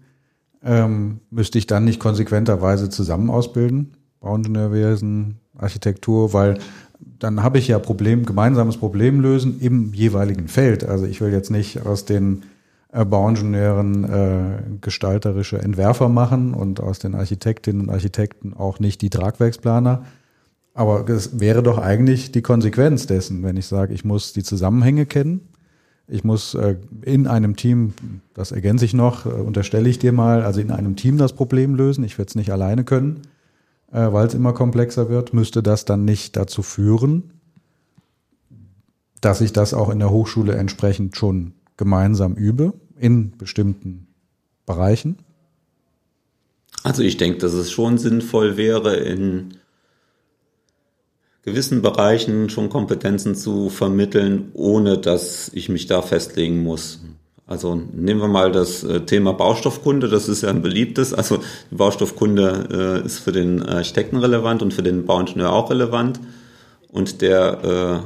[0.63, 3.97] Ähm, müsste ich dann nicht konsequenterweise zusammen ausbilden?
[4.19, 6.59] Bauingenieurwesen, Architektur, weil
[7.19, 10.83] dann habe ich ja Problem, gemeinsames Problem lösen im jeweiligen Feld.
[10.83, 12.43] Also ich will jetzt nicht aus den
[12.91, 19.09] äh, Bauingenieuren äh, gestalterische Entwerfer machen und aus den Architektinnen und Architekten auch nicht die
[19.09, 20.03] Tragwerksplaner.
[20.73, 25.05] Aber es wäre doch eigentlich die Konsequenz dessen, wenn ich sage, ich muss die Zusammenhänge
[25.05, 25.41] kennen.
[26.07, 27.93] Ich muss äh, in einem Team,
[28.33, 31.75] das ergänze ich noch, äh, unterstelle ich dir mal, also in einem Team das Problem
[31.75, 32.03] lösen.
[32.03, 33.21] Ich werde es nicht alleine können
[33.91, 37.33] äh, weil es immer komplexer wird, müsste das dann nicht dazu führen,
[39.19, 44.07] dass ich das auch in der Hochschule entsprechend schon gemeinsam übe in bestimmten
[44.65, 45.17] Bereichen?
[46.83, 49.55] Also ich denke, dass es schon sinnvoll wäre, in
[51.43, 56.99] gewissen Bereichen schon Kompetenzen zu vermitteln, ohne dass ich mich da festlegen muss.
[57.51, 61.13] Also nehmen wir mal das äh, Thema Baustoffkunde, das ist ja ein beliebtes.
[61.13, 61.39] Also
[61.69, 66.21] die Baustoffkunde äh, ist für den Architekten relevant und für den Bauingenieur auch relevant.
[66.87, 68.03] Und der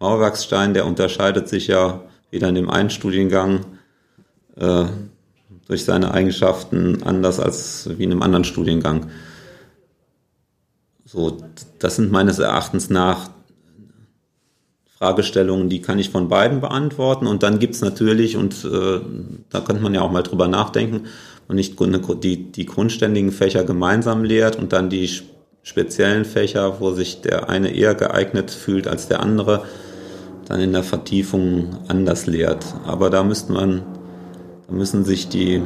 [0.00, 2.00] äh, Mauerwerksstein, der unterscheidet sich ja
[2.32, 3.66] weder in dem einen Studiengang
[4.56, 4.86] äh,
[5.68, 9.10] durch seine Eigenschaften anders als wie in einem anderen Studiengang.
[11.04, 11.36] So,
[11.78, 13.30] das sind meines Erachtens nach
[14.98, 17.26] Fragestellungen, die kann ich von beiden beantworten.
[17.26, 19.00] Und dann gibt's natürlich, und äh,
[19.48, 21.06] da könnte man ja auch mal drüber nachdenken,
[21.46, 21.78] und nicht
[22.22, 25.08] die, die grundständigen Fächer gemeinsam lehrt und dann die
[25.62, 29.64] speziellen Fächer, wo sich der eine eher geeignet fühlt als der andere,
[30.46, 32.66] dann in der Vertiefung anders lehrt.
[32.84, 33.82] Aber da müsste man,
[34.66, 35.62] da müssen sich die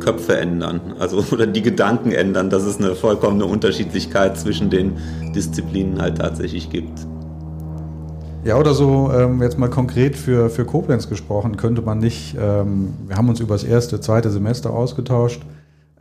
[0.00, 4.96] Köpfe ändern, also oder die Gedanken ändern, dass es eine vollkommene Unterschiedlichkeit zwischen den
[5.34, 7.06] Disziplinen halt tatsächlich gibt.
[8.42, 12.94] Ja, oder so ähm, jetzt mal konkret für, für Koblenz gesprochen, könnte man nicht, ähm,
[13.06, 15.42] wir haben uns über das erste, zweite Semester ausgetauscht,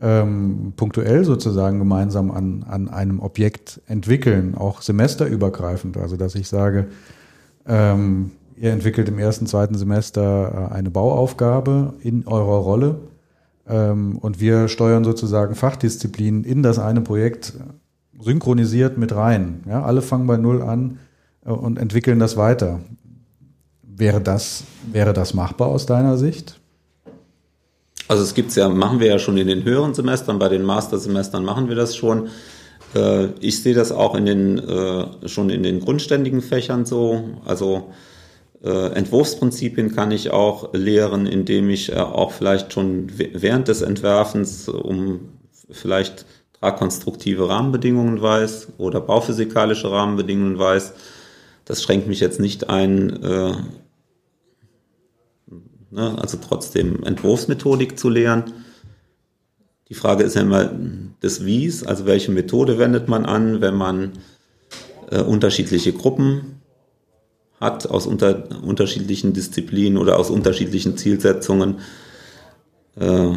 [0.02, 5.98] ähm, punktuell sozusagen gemeinsam an, an einem Objekt entwickeln, auch semesterübergreifend.
[5.98, 6.88] Also dass ich sage,
[7.68, 13.00] ähm, ihr entwickelt im ersten, zweiten Semester äh, eine Bauaufgabe in eurer Rolle
[13.74, 17.54] und wir steuern sozusagen Fachdisziplinen in das eine Projekt
[18.20, 19.64] synchronisiert mit rein.
[19.68, 21.00] Ja, alle fangen bei Null an
[21.46, 22.82] äh, und entwickeln das weiter.
[23.84, 26.60] Wäre das, wäre das machbar aus deiner Sicht?
[28.08, 31.44] Also es gibt's ja, machen wir ja schon in den höheren Semestern, bei den Mastersemestern
[31.46, 32.30] machen wir das schon.
[32.96, 37.24] Äh, ich sehe das auch in den, äh, schon in den grundständigen Fächern so.
[37.46, 37.92] Also
[38.68, 45.30] Entwurfsprinzipien kann ich auch lehren, indem ich äh, auch vielleicht schon während des Entwerfens um
[45.72, 46.26] vielleicht
[46.60, 50.94] tragkonstruktive Rahmenbedingungen weiß oder bauphysikalische Rahmenbedingungen weiß.
[51.64, 53.54] Das schränkt mich jetzt nicht ein, äh,
[55.92, 58.52] ne, also trotzdem Entwurfsmethodik zu lehren.
[59.88, 60.70] Die Frage ist ja immer
[61.24, 64.14] des Wies, also welche Methode wendet man an, wenn man
[65.12, 66.59] äh, unterschiedliche Gruppen
[67.60, 71.80] hat aus unter, unterschiedlichen Disziplinen oder aus unterschiedlichen Zielsetzungen.
[72.96, 73.34] Äh,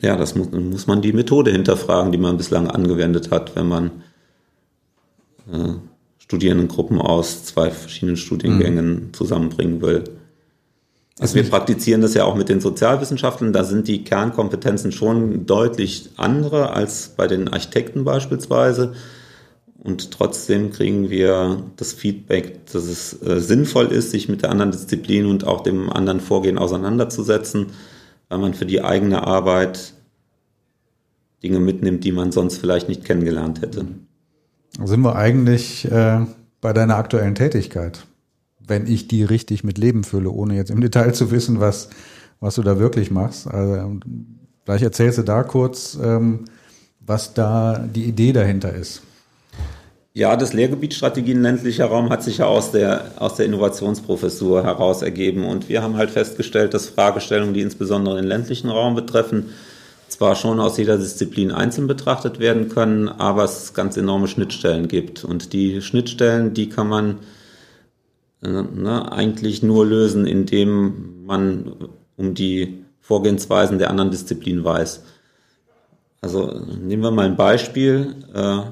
[0.00, 3.90] ja, das muss, muss man die Methode hinterfragen, die man bislang angewendet hat, wenn man
[5.52, 5.74] äh,
[6.18, 9.14] Studierendengruppen aus zwei verschiedenen Studiengängen mhm.
[9.14, 10.04] zusammenbringen will.
[11.18, 16.10] Also wir praktizieren das ja auch mit den Sozialwissenschaftlern, da sind die Kernkompetenzen schon deutlich
[16.16, 18.92] andere als bei den Architekten beispielsweise.
[19.80, 24.72] Und trotzdem kriegen wir das Feedback, dass es äh, sinnvoll ist, sich mit der anderen
[24.72, 27.68] Disziplin und auch dem anderen Vorgehen auseinanderzusetzen,
[28.28, 29.94] weil man für die eigene Arbeit
[31.42, 33.86] Dinge mitnimmt, die man sonst vielleicht nicht kennengelernt hätte.
[34.84, 36.26] Sind wir eigentlich äh,
[36.60, 38.06] bei deiner aktuellen Tätigkeit,
[38.58, 41.88] wenn ich die richtig mit Leben fülle, ohne jetzt im Detail zu wissen, was,
[42.40, 43.46] was du da wirklich machst.
[43.46, 44.00] Also,
[44.64, 46.46] vielleicht erzählst du da kurz, ähm,
[47.00, 49.02] was da die Idee dahinter ist.
[50.18, 55.02] Ja, das Lehrgebiet Strategien ländlicher Raum hat sich ja aus der, aus der Innovationsprofessur heraus
[55.02, 55.46] ergeben.
[55.46, 59.50] Und wir haben halt festgestellt, dass Fragestellungen, die insbesondere den ländlichen Raum betreffen,
[60.08, 65.22] zwar schon aus jeder Disziplin einzeln betrachtet werden können, aber es ganz enorme Schnittstellen gibt.
[65.22, 67.20] Und die Schnittstellen, die kann man
[68.42, 75.00] äh, ne, eigentlich nur lösen, indem man um die Vorgehensweisen der anderen Disziplinen weiß.
[76.22, 78.16] Also nehmen wir mal ein Beispiel.
[78.34, 78.62] Äh,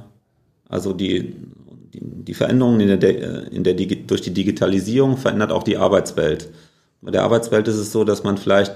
[0.69, 1.35] also die,
[1.95, 6.51] die, die Veränderungen in der, in der durch die Digitalisierung verändert auch die Arbeitswelt.
[7.01, 8.75] Bei der Arbeitswelt ist es so, dass man vielleicht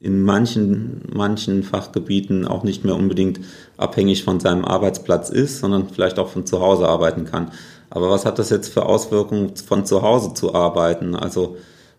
[0.00, 3.40] in manchen, manchen Fachgebieten auch nicht mehr unbedingt
[3.76, 7.50] abhängig von seinem Arbeitsplatz ist, sondern vielleicht auch von zu Hause arbeiten kann.
[7.90, 11.16] Aber was hat das jetzt für Auswirkungen, von zu Hause zu arbeiten?
[11.16, 11.56] Also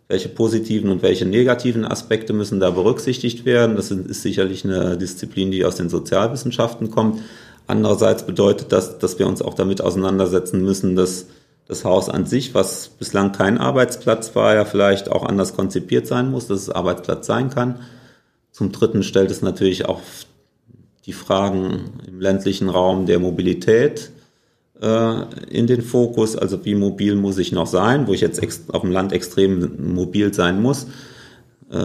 [0.07, 3.75] welche positiven und welche negativen Aspekte müssen da berücksichtigt werden?
[3.75, 7.19] Das ist sicherlich eine Disziplin, die aus den Sozialwissenschaften kommt.
[7.69, 11.27] Andererseits bedeutet das, dass wir uns auch damit auseinandersetzen müssen, dass
[11.67, 16.31] das Haus an sich, was bislang kein Arbeitsplatz war, ja vielleicht auch anders konzipiert sein
[16.31, 17.81] muss, dass es Arbeitsplatz sein kann.
[18.51, 20.01] Zum Dritten stellt es natürlich auch
[21.05, 24.09] die Fragen im ländlichen Raum der Mobilität
[24.81, 26.35] äh, in den Fokus.
[26.35, 28.41] Also wie mobil muss ich noch sein, wo ich jetzt
[28.73, 30.87] auf dem Land extrem mobil sein muss.
[31.69, 31.75] Äh,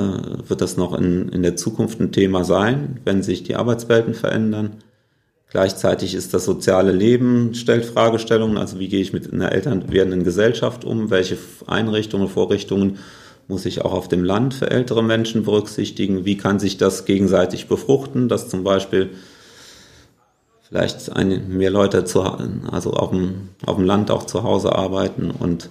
[0.48, 4.78] wird das noch in, in der Zukunft ein Thema sein, wenn sich die Arbeitswelten verändern?
[5.54, 10.24] Gleichzeitig ist das soziale Leben, stellt Fragestellungen, also wie gehe ich mit einer älter werdenden
[10.24, 11.38] Gesellschaft um, welche
[11.68, 12.98] Einrichtungen, Vorrichtungen
[13.46, 17.68] muss ich auch auf dem Land für ältere Menschen berücksichtigen, wie kann sich das gegenseitig
[17.68, 19.10] befruchten, dass zum Beispiel
[20.66, 25.70] vielleicht mehr Leute zu, also auf dem, auf dem Land auch zu Hause arbeiten und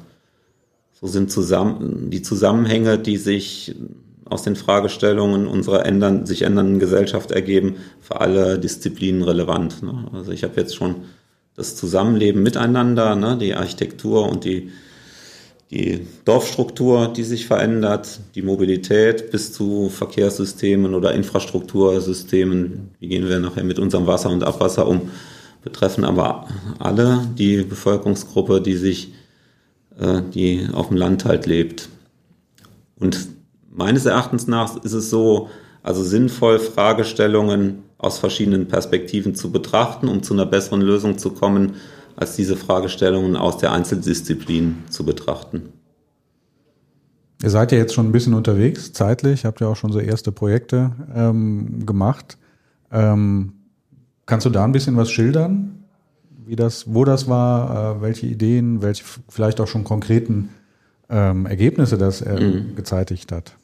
[0.94, 3.76] so sind zusammen, die Zusammenhänge, die sich
[4.34, 9.84] aus den Fragestellungen unserer ändern, sich ändernden Gesellschaft ergeben, für alle Disziplinen relevant.
[9.84, 10.06] Ne?
[10.12, 10.96] Also ich habe jetzt schon
[11.56, 13.38] das Zusammenleben miteinander, ne?
[13.40, 14.72] die Architektur und die,
[15.72, 23.40] die Dorfstruktur, die sich verändert, die Mobilität bis zu Verkehrssystemen oder Infrastruktursystemen, wie gehen wir
[23.40, 25.12] nachher mit unserem Wasser und Abwasser um,
[25.64, 26.48] betreffen aber
[26.80, 29.14] alle die Bevölkerungsgruppe, die sich,
[29.98, 31.88] äh, die auf dem Land halt lebt.
[33.00, 33.33] Und
[33.76, 35.50] meines Erachtens nach ist es so,
[35.82, 41.74] also sinnvoll Fragestellungen aus verschiedenen Perspektiven zu betrachten, um zu einer besseren Lösung zu kommen,
[42.16, 45.70] als diese Fragestellungen aus der Einzeldisziplin zu betrachten.
[47.42, 50.32] Ihr seid ja jetzt schon ein bisschen unterwegs, zeitlich, habt ja auch schon so erste
[50.32, 52.38] Projekte ähm, gemacht.
[52.92, 53.54] Ähm,
[54.26, 55.84] kannst du da ein bisschen was schildern?
[56.46, 60.50] Wie das, wo das war, äh, welche Ideen, welche vielleicht auch schon konkreten
[61.10, 62.76] ähm, Ergebnisse das äh, mhm.
[62.76, 63.58] gezeitigt hat?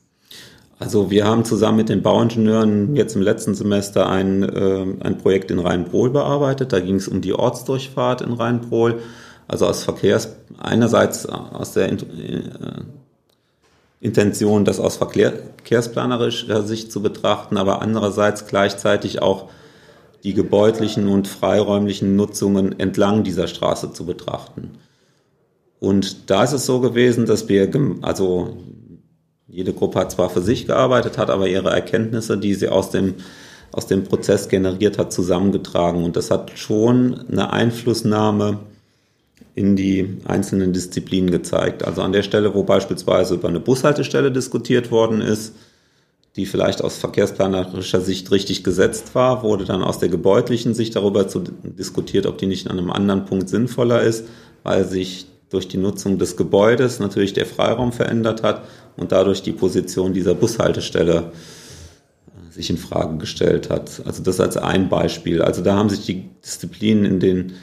[0.79, 5.51] Also wir haben zusammen mit den Bauingenieuren jetzt im letzten Semester ein, äh, ein Projekt
[5.51, 6.71] in Rheinbrohl bearbeitet.
[6.71, 9.01] Da ging es um die Ortsdurchfahrt in Rheinbrohl.
[9.45, 11.97] Also aus Verkehrs, einerseits aus der äh,
[13.99, 19.49] Intention, das aus verkehrsplanerischer Sicht zu betrachten, aber andererseits gleichzeitig auch
[20.23, 24.71] die gebäudlichen und freiräumlichen Nutzungen entlang dieser Straße zu betrachten.
[25.79, 27.69] Und da ist es so gewesen, dass wir,
[28.01, 28.57] also
[29.51, 33.15] jede Gruppe hat zwar für sich gearbeitet, hat aber ihre Erkenntnisse, die sie aus dem,
[33.71, 36.03] aus dem Prozess generiert hat, zusammengetragen.
[36.03, 38.59] Und das hat schon eine Einflussnahme
[39.55, 41.83] in die einzelnen Disziplinen gezeigt.
[41.83, 45.53] Also an der Stelle, wo beispielsweise über eine Bushaltestelle diskutiert worden ist,
[46.35, 51.27] die vielleicht aus verkehrsplanerischer Sicht richtig gesetzt war, wurde dann aus der gebäudlichen Sicht darüber
[51.27, 54.25] zu diskutiert, ob die nicht an einem anderen Punkt sinnvoller ist,
[54.63, 58.65] weil sich durch die Nutzung des Gebäudes natürlich der Freiraum verändert hat
[58.97, 61.31] und dadurch die Position dieser Bushaltestelle
[62.27, 64.01] äh, sich in Frage gestellt hat.
[64.05, 65.41] Also das als ein Beispiel.
[65.41, 67.53] Also da haben sich die Disziplinen in den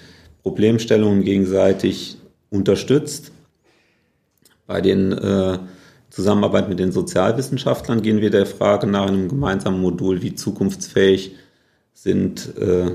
[0.43, 2.19] Problemstellungen gegenseitig
[2.51, 3.33] unterstützt.
[4.67, 5.59] Bei den äh,
[6.11, 11.35] Zusammenarbeit mit den Sozialwissenschaftlern gehen wir der Frage nach einem gemeinsamen Modul, wie zukunftsfähig
[11.93, 12.93] sind äh,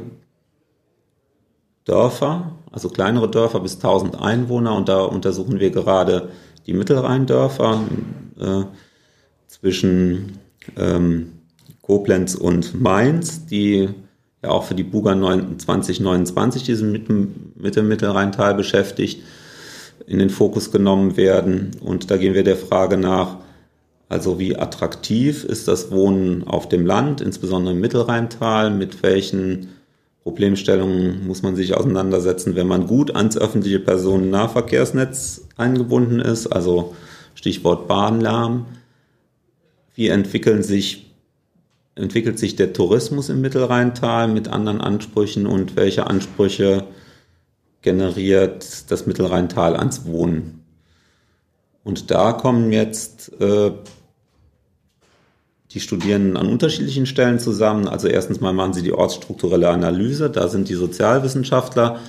[1.85, 6.29] Dörfer, also kleinere Dörfer bis 1000 Einwohner und da untersuchen wir gerade
[6.65, 7.81] die Mittelrheindörfer
[8.39, 8.63] äh,
[9.47, 10.39] zwischen
[10.77, 11.33] ähm,
[11.81, 13.89] Koblenz und Mainz, die
[14.41, 19.21] ja auch für die Buga 2029 diesen mit, mit dem Mittelrheintal beschäftigt,
[20.07, 21.71] in den Fokus genommen werden.
[21.81, 23.37] Und da gehen wir der Frage nach,
[24.09, 29.69] also wie attraktiv ist das Wohnen auf dem Land, insbesondere im Mittelrheintal, mit welchen
[30.23, 36.95] Problemstellungen muss man sich auseinandersetzen, wenn man gut ans öffentliche Personennahverkehrsnetz eingebunden ist, also
[37.33, 38.67] Stichwort Bahnlärm.
[39.95, 41.11] Wie entwickeln sich,
[41.95, 46.85] entwickelt sich der Tourismus im Mittelrheintal mit anderen Ansprüchen und welche Ansprüche
[47.81, 50.63] generiert das Mittelrheintal ans Wohnen?
[51.83, 53.71] Und da kommen jetzt äh,
[55.73, 57.87] die Studierenden an unterschiedlichen Stellen zusammen.
[57.87, 61.99] Also erstens mal machen sie die ortsstrukturelle Analyse, da sind die Sozialwissenschaftler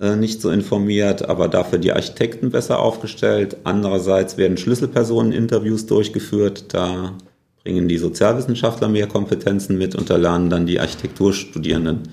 [0.00, 3.58] äh, nicht so informiert, aber dafür die Architekten besser aufgestellt.
[3.64, 7.16] Andererseits werden Schlüsselpersonen-Interviews durchgeführt, da
[7.62, 12.08] bringen die Sozialwissenschaftler mehr Kompetenzen mit und da lernen dann die Architekturstudierenden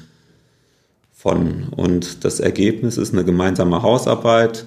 [1.12, 1.70] von.
[1.76, 4.66] Und das Ergebnis ist eine gemeinsame Hausarbeit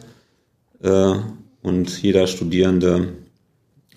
[0.82, 1.14] äh,
[1.62, 3.12] und jeder Studierende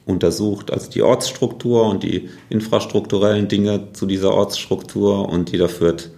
[0.06, 6.12] untersucht, also die Ortsstruktur und die infrastrukturellen Dinge zu dieser Ortsstruktur und jeder führt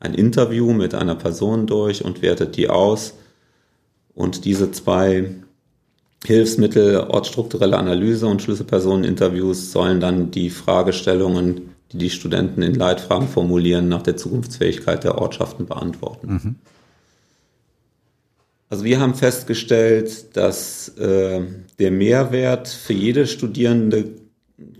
[0.00, 3.14] ein Interview mit einer Person durch und wertet die aus.
[4.14, 5.34] Und diese zwei
[6.24, 13.88] Hilfsmittel, ortsstrukturelle Analyse und Schlüsselpersoneninterviews, sollen dann die Fragestellungen, die die Studenten in Leitfragen formulieren,
[13.88, 16.32] nach der Zukunftsfähigkeit der Ortschaften beantworten.
[16.32, 16.54] Mhm.
[18.70, 21.40] Also wir haben festgestellt, dass äh,
[21.78, 24.10] der Mehrwert für jede studierende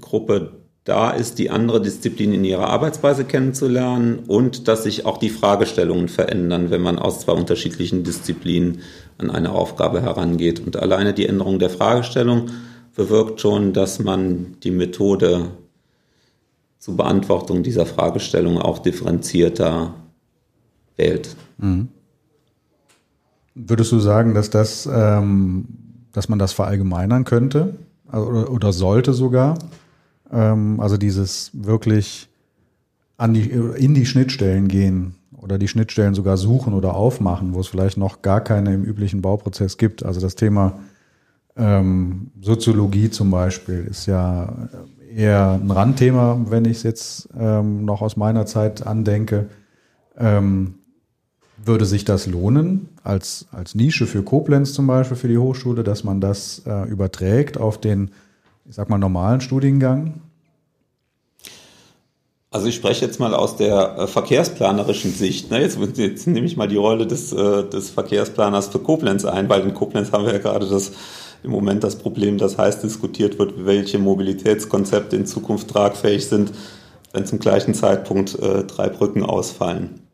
[0.00, 0.52] Gruppe
[0.84, 6.08] da ist, die andere Disziplin in ihrer Arbeitsweise kennenzulernen und dass sich auch die Fragestellungen
[6.08, 8.80] verändern, wenn man aus zwei unterschiedlichen Disziplinen
[9.18, 10.60] an eine Aufgabe herangeht.
[10.60, 12.50] Und alleine die Änderung der Fragestellung
[12.94, 15.50] bewirkt schon, dass man die Methode
[16.78, 19.94] zur Beantwortung dieser Fragestellung auch differenzierter
[20.96, 21.36] wählt.
[21.58, 21.88] Mhm.
[23.60, 25.66] Würdest du sagen, dass das, ähm,
[26.12, 27.74] dass man das verallgemeinern könnte
[28.06, 29.58] also, oder, oder, sollte sogar?
[30.32, 32.28] Ähm, also dieses wirklich
[33.16, 37.66] an die, in die Schnittstellen gehen oder die Schnittstellen sogar suchen oder aufmachen, wo es
[37.66, 40.04] vielleicht noch gar keine im üblichen Bauprozess gibt.
[40.04, 40.78] Also das Thema
[41.56, 44.68] ähm, Soziologie zum Beispiel ist ja
[45.14, 49.48] eher ein Randthema, wenn ich es jetzt ähm, noch aus meiner Zeit andenke.
[50.16, 50.74] Ähm,
[51.64, 56.04] würde sich das lohnen, als, als Nische für Koblenz zum Beispiel, für die Hochschule, dass
[56.04, 58.10] man das äh, überträgt auf den,
[58.68, 60.20] ich sag mal, normalen Studiengang?
[62.50, 65.50] Also ich spreche jetzt mal aus der äh, verkehrsplanerischen Sicht.
[65.50, 65.60] Ne?
[65.60, 69.62] Jetzt, jetzt, nehme ich mal die Rolle des, äh, des Verkehrsplaners für Koblenz ein, weil
[69.62, 70.92] in Koblenz haben wir ja gerade das
[71.42, 76.52] im Moment das Problem, dass heiß diskutiert wird, welche Mobilitätskonzepte in Zukunft tragfähig sind,
[77.12, 80.07] wenn zum gleichen Zeitpunkt äh, drei Brücken ausfallen.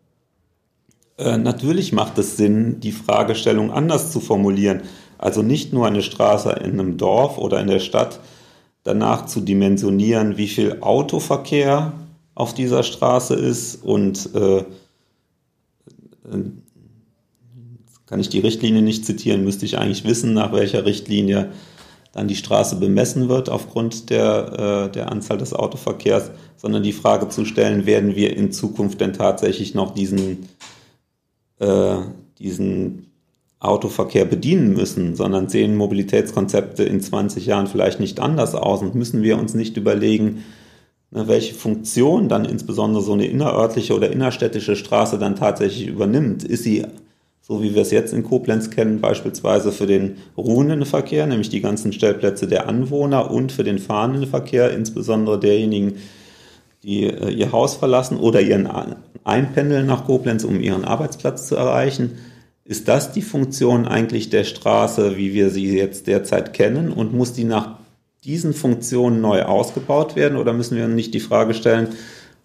[1.16, 4.82] Äh, natürlich macht es Sinn, die Fragestellung anders zu formulieren.
[5.18, 8.20] Also nicht nur eine Straße in einem Dorf oder in der Stadt
[8.82, 11.92] danach zu dimensionieren, wie viel Autoverkehr
[12.34, 14.64] auf dieser Straße ist und äh, äh
[18.06, 21.50] kann ich die Richtlinie nicht zitieren, müsste ich eigentlich wissen, nach welcher Richtlinie
[22.12, 27.28] dann die Straße bemessen wird aufgrund der, äh, der Anzahl des Autoverkehrs, sondern die Frage
[27.30, 30.48] zu stellen, werden wir in Zukunft denn tatsächlich noch diesen
[31.58, 31.96] äh,
[32.38, 33.10] diesen
[33.64, 39.22] Autoverkehr bedienen müssen, sondern sehen Mobilitätskonzepte in 20 Jahren vielleicht nicht anders aus und müssen
[39.22, 40.44] wir uns nicht überlegen,
[41.10, 46.44] ne, welche Funktion dann insbesondere so eine innerörtliche oder innerstädtische Straße dann tatsächlich übernimmt.
[46.44, 46.84] Ist sie,
[47.40, 51.62] so wie wir es jetzt in Koblenz kennen, beispielsweise für den ruhenden Verkehr, nämlich die
[51.62, 55.94] ganzen Stellplätze der Anwohner und für den fahrenden Verkehr, insbesondere derjenigen,
[56.84, 58.68] die äh, ihr Haus verlassen oder ihren
[59.24, 62.18] einpendeln nach Koblenz, um ihren Arbeitsplatz zu erreichen.
[62.64, 66.92] Ist das die Funktion eigentlich der Straße, wie wir sie jetzt derzeit kennen?
[66.92, 67.78] Und muss die nach
[68.24, 70.38] diesen Funktionen neu ausgebaut werden?
[70.38, 71.88] Oder müssen wir nicht die Frage stellen,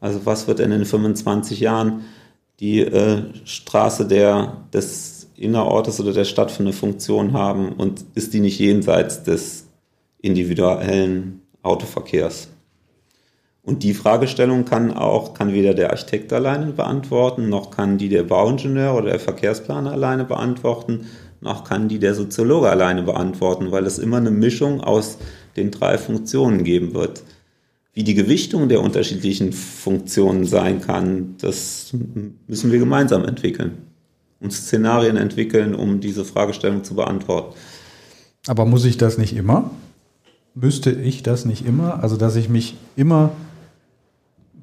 [0.02, 2.02] also was wird denn in 25 Jahren
[2.60, 7.74] die äh, Straße der, des Innerortes oder der Stadt für eine Funktion haben?
[7.74, 9.68] Und ist die nicht jenseits des
[10.22, 12.50] individuellen Autoverkehrs?
[13.62, 18.24] Und die Fragestellung kann auch, kann weder der Architekt alleine beantworten, noch kann die der
[18.24, 21.06] Bauingenieur oder der Verkehrsplaner alleine beantworten,
[21.42, 25.18] noch kann die der Soziologe alleine beantworten, weil es immer eine Mischung aus
[25.56, 27.24] den drei Funktionen geben wird.
[27.94, 31.94] Wie die Gewichtung der unterschiedlichen Funktionen sein kann, das
[32.48, 33.90] müssen wir gemeinsam entwickeln
[34.40, 37.56] und Szenarien entwickeln, um diese Fragestellung zu beantworten.
[38.48, 39.72] Aber muss ich das nicht immer?
[40.56, 42.02] Müsste ich das nicht immer?
[42.02, 43.32] Also, dass ich mich immer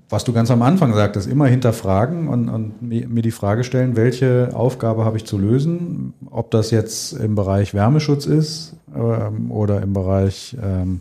[0.09, 4.51] was du ganz am Anfang sagtest, immer hinterfragen und, und mir die Frage stellen, welche
[4.55, 9.93] Aufgabe habe ich zu lösen, ob das jetzt im Bereich Wärmeschutz ist ähm, oder im
[9.93, 11.01] Bereich, ähm,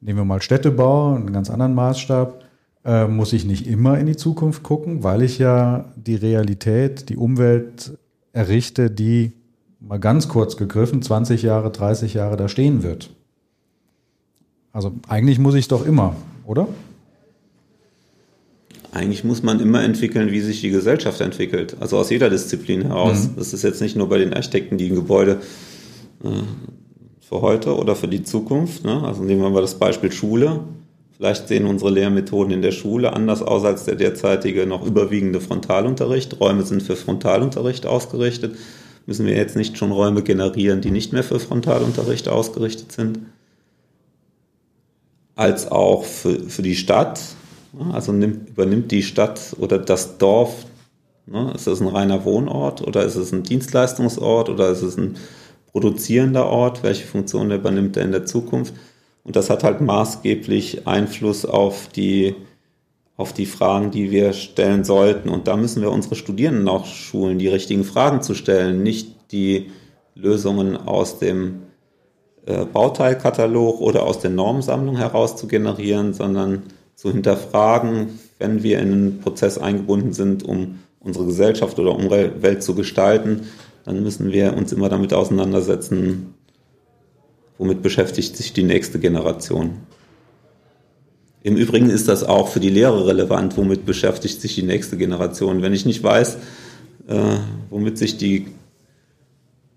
[0.00, 2.42] nehmen wir mal Städtebau, einen ganz anderen Maßstab,
[2.86, 7.16] äh, muss ich nicht immer in die Zukunft gucken, weil ich ja die Realität, die
[7.16, 7.98] Umwelt
[8.32, 9.32] errichte, die
[9.80, 13.10] mal ganz kurz gegriffen 20 Jahre, 30 Jahre da stehen wird.
[14.72, 16.16] Also eigentlich muss ich es doch immer,
[16.46, 16.66] oder?
[18.94, 21.76] Eigentlich muss man immer entwickeln, wie sich die Gesellschaft entwickelt.
[21.80, 23.28] Also aus jeder Disziplin heraus.
[23.28, 23.36] Mhm.
[23.36, 25.40] Das ist jetzt nicht nur bei den Architekten, die ein Gebäude
[26.22, 26.28] äh,
[27.20, 28.84] für heute oder für die Zukunft.
[28.84, 29.02] Ne?
[29.02, 30.60] Also nehmen wir mal das Beispiel Schule.
[31.16, 36.40] Vielleicht sehen unsere Lehrmethoden in der Schule anders aus als der derzeitige noch überwiegende Frontalunterricht.
[36.40, 38.56] Räume sind für Frontalunterricht ausgerichtet.
[39.06, 43.18] Müssen wir jetzt nicht schon Räume generieren, die nicht mehr für Frontalunterricht ausgerichtet sind?
[45.34, 47.20] Als auch für, für die Stadt
[47.92, 50.66] also nimmt, übernimmt die Stadt oder das Dorf,
[51.26, 55.16] ne, ist es ein reiner Wohnort oder ist es ein Dienstleistungsort oder ist es ein
[55.72, 56.82] produzierender Ort?
[56.82, 58.74] Welche Funktion übernimmt er in der Zukunft?
[59.24, 62.34] Und das hat halt maßgeblich Einfluss auf die,
[63.16, 65.28] auf die Fragen, die wir stellen sollten.
[65.30, 69.70] Und da müssen wir unsere Studierenden auch schulen, die richtigen Fragen zu stellen, nicht die
[70.14, 71.62] Lösungen aus dem
[72.46, 76.64] äh, Bauteilkatalog oder aus der Normsammlung heraus zu generieren, sondern
[76.94, 82.62] zu hinterfragen, wenn wir in einen Prozess eingebunden sind, um unsere Gesellschaft oder unsere Welt
[82.62, 83.42] zu gestalten,
[83.84, 86.34] dann müssen wir uns immer damit auseinandersetzen,
[87.58, 89.78] womit beschäftigt sich die nächste Generation.
[91.42, 95.60] Im Übrigen ist das auch für die Lehre relevant, womit beschäftigt sich die nächste Generation.
[95.60, 96.38] Wenn ich nicht weiß,
[97.06, 97.36] äh,
[97.68, 98.46] womit sich die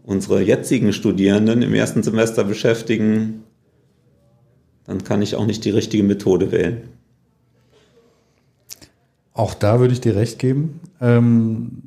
[0.03, 3.43] unsere jetzigen Studierenden im ersten Semester beschäftigen,
[4.85, 6.83] dann kann ich auch nicht die richtige Methode wählen.
[9.37, 10.79] Auch da würde ich dir recht geben.
[10.99, 11.83] Ähm,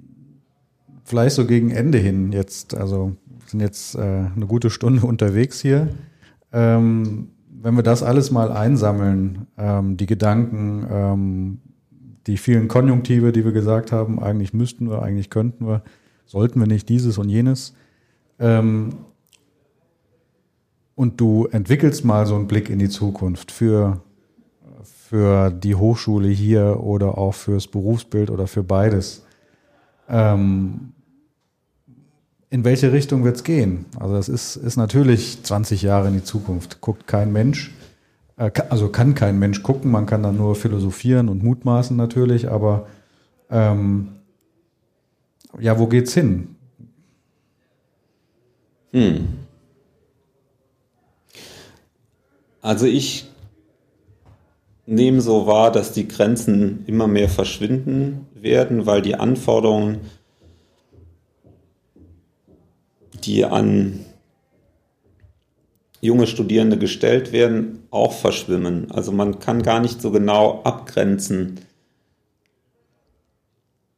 [1.05, 5.89] vielleicht so gegen Ende hin jetzt, also sind jetzt äh, eine gute Stunde unterwegs hier.
[6.53, 11.59] Ähm, wenn wir das alles mal einsammeln, ähm, die Gedanken, ähm,
[12.29, 15.83] die vielen Konjunktive, die wir gesagt haben, eigentlich müssten wir, eigentlich könnten wir,
[16.27, 17.75] sollten wir nicht dieses und jenes,
[18.39, 18.91] ähm,
[20.95, 24.03] und du entwickelst mal so einen Blick in die Zukunft für,
[25.11, 29.25] für die Hochschule hier oder auch fürs Berufsbild oder für beides.
[30.09, 30.93] Ähm,
[32.49, 33.87] in welche Richtung wird es gehen?
[33.99, 36.81] Also das ist, ist natürlich 20 Jahre in die Zukunft.
[36.81, 37.73] Guckt kein Mensch,
[38.37, 42.87] äh, also kann kein Mensch gucken, man kann dann nur philosophieren und mutmaßen natürlich, aber
[43.51, 44.11] ähm,
[45.59, 46.55] ja, wo geht's hin?
[48.93, 49.27] Hm.
[52.63, 53.30] Also ich
[54.91, 60.01] nehme so wahr, dass die Grenzen immer mehr verschwinden werden, weil die Anforderungen,
[63.23, 64.01] die an
[66.01, 68.91] junge Studierende gestellt werden, auch verschwimmen.
[68.91, 71.61] Also man kann gar nicht so genau abgrenzen,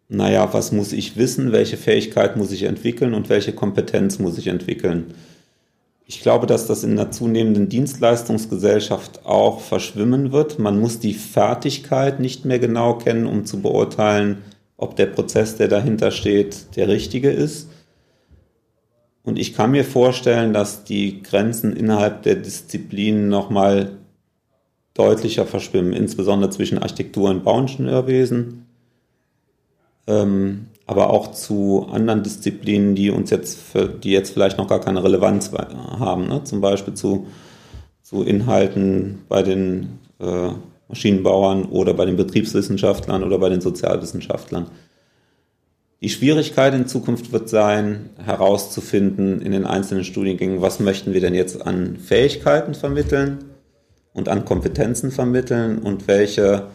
[0.09, 4.49] naja, was muss ich wissen, welche Fähigkeit muss ich entwickeln und welche Kompetenz muss ich
[4.49, 5.15] entwickeln.
[6.07, 10.59] Ich glaube, dass das in einer zunehmenden Dienstleistungsgesellschaft auch verschwimmen wird.
[10.59, 14.39] Man muss die Fertigkeit nicht mehr genau kennen, um zu beurteilen,
[14.77, 17.69] ob der Prozess, der dahinter steht, der richtige ist.
[19.23, 23.99] Und ich kann mir vorstellen, dass die Grenzen innerhalb der Disziplinen nochmal
[24.95, 28.67] deutlicher verschwimmen, insbesondere zwischen Architektur und Bauingenieurwesen
[30.07, 34.81] ähm, aber auch zu anderen Disziplinen, die uns jetzt, für, die jetzt vielleicht noch gar
[34.81, 35.51] keine Relevanz
[35.99, 36.45] haben, ne?
[36.45, 37.29] zum Beispiel zu,
[38.03, 40.51] zu Inhalten bei den äh,
[40.89, 44.67] Maschinenbauern oder bei den Betriebswissenschaftlern oder bei den Sozialwissenschaftlern.
[46.03, 51.35] Die Schwierigkeit in Zukunft wird sein, herauszufinden in den einzelnen Studiengängen, was möchten wir denn
[51.35, 53.39] jetzt an Fähigkeiten vermitteln
[54.13, 56.67] und an Kompetenzen vermitteln und welche,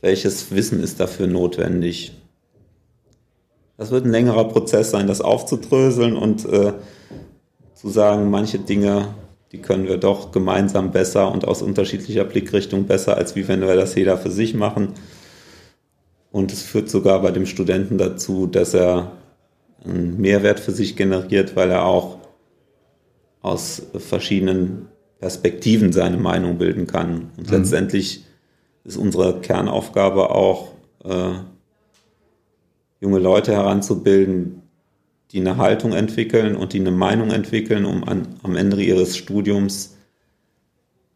[0.00, 2.12] welches Wissen ist dafür notwendig.
[3.76, 6.72] Das wird ein längerer Prozess sein, das aufzudröseln und äh,
[7.74, 9.14] zu sagen, manche Dinge,
[9.50, 13.74] die können wir doch gemeinsam besser und aus unterschiedlicher Blickrichtung besser, als wie wenn wir
[13.74, 14.90] das jeder für sich machen.
[16.30, 19.12] Und es führt sogar bei dem Studenten dazu, dass er
[19.84, 22.18] einen Mehrwert für sich generiert, weil er auch
[23.42, 24.88] aus verschiedenen
[25.20, 27.30] Perspektiven seine Meinung bilden kann.
[27.36, 27.58] Und mhm.
[27.58, 28.24] letztendlich
[28.84, 30.68] ist unsere Kernaufgabe auch,
[31.04, 31.34] äh,
[33.02, 34.62] junge Leute heranzubilden,
[35.32, 39.96] die eine Haltung entwickeln und die eine Meinung entwickeln, um an, am Ende ihres Studiums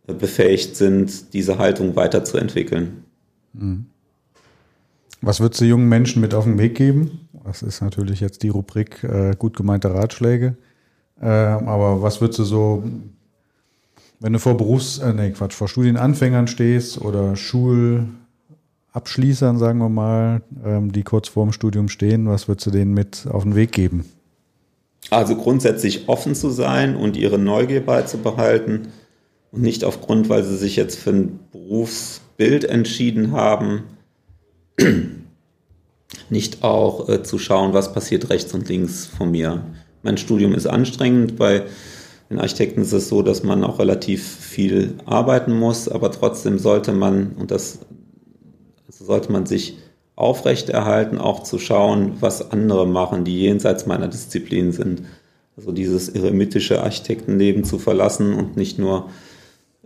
[0.06, 3.04] äh, befähigt sind, diese Haltung weiterzuentwickeln.
[3.52, 3.86] Mhm.
[5.22, 7.28] Was würdest du jungen Menschen mit auf den Weg geben?
[7.44, 10.56] Das ist natürlich jetzt die Rubrik äh, gut gemeinte Ratschläge.
[11.20, 12.84] Äh, aber was würdest du so,
[14.18, 18.08] wenn du vor Berufs-, äh, nee, Quatsch, vor Studienanfängern stehst oder Schul-,
[18.96, 23.26] Abschließern, sagen wir mal, ähm, die kurz vorm Studium stehen, was würdest du denen mit
[23.30, 24.06] auf den Weg geben?
[25.10, 28.88] Also grundsätzlich offen zu sein und ihre Neugier beizubehalten
[29.52, 33.82] und nicht aufgrund, weil sie sich jetzt für ein Berufsbild entschieden haben,
[36.30, 39.62] nicht auch äh, zu schauen, was passiert rechts und links von mir.
[40.02, 41.36] Mein Studium ist anstrengend.
[41.36, 41.64] Bei
[42.30, 46.94] den Architekten ist es so, dass man auch relativ viel arbeiten muss, aber trotzdem sollte
[46.94, 47.80] man, und das
[48.98, 49.78] sollte man sich
[50.16, 55.02] aufrechterhalten, auch zu schauen, was andere machen, die jenseits meiner Disziplin sind.
[55.56, 59.10] Also dieses eremitische Architektenleben zu verlassen und nicht nur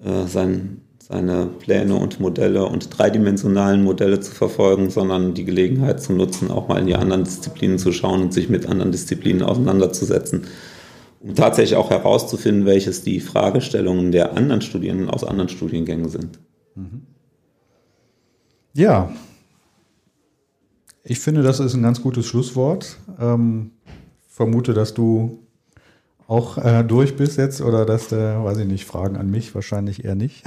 [0.05, 6.13] äh, sein, seine Pläne und Modelle und dreidimensionalen Modelle zu verfolgen, sondern die Gelegenheit zu
[6.13, 10.47] nutzen, auch mal in die anderen Disziplinen zu schauen und sich mit anderen Disziplinen auseinanderzusetzen.
[11.23, 16.39] um tatsächlich auch herauszufinden, welches die Fragestellungen der anderen Studierenden aus anderen Studiengängen sind.
[16.75, 17.10] Mhm.
[18.73, 19.11] Ja,
[21.03, 22.99] ich finde, das ist ein ganz gutes Schlusswort.
[23.19, 23.73] Ähm,
[24.29, 25.39] vermute, dass du
[26.27, 30.05] auch äh, durch bist jetzt oder dass der, weiß ich nicht, Fragen an mich wahrscheinlich
[30.05, 30.45] eher nicht.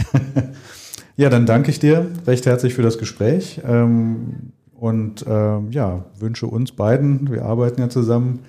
[1.18, 6.48] ja, dann danke ich dir recht herzlich für das Gespräch ähm, und ähm, ja, wünsche
[6.48, 8.40] uns beiden, wir arbeiten ja zusammen,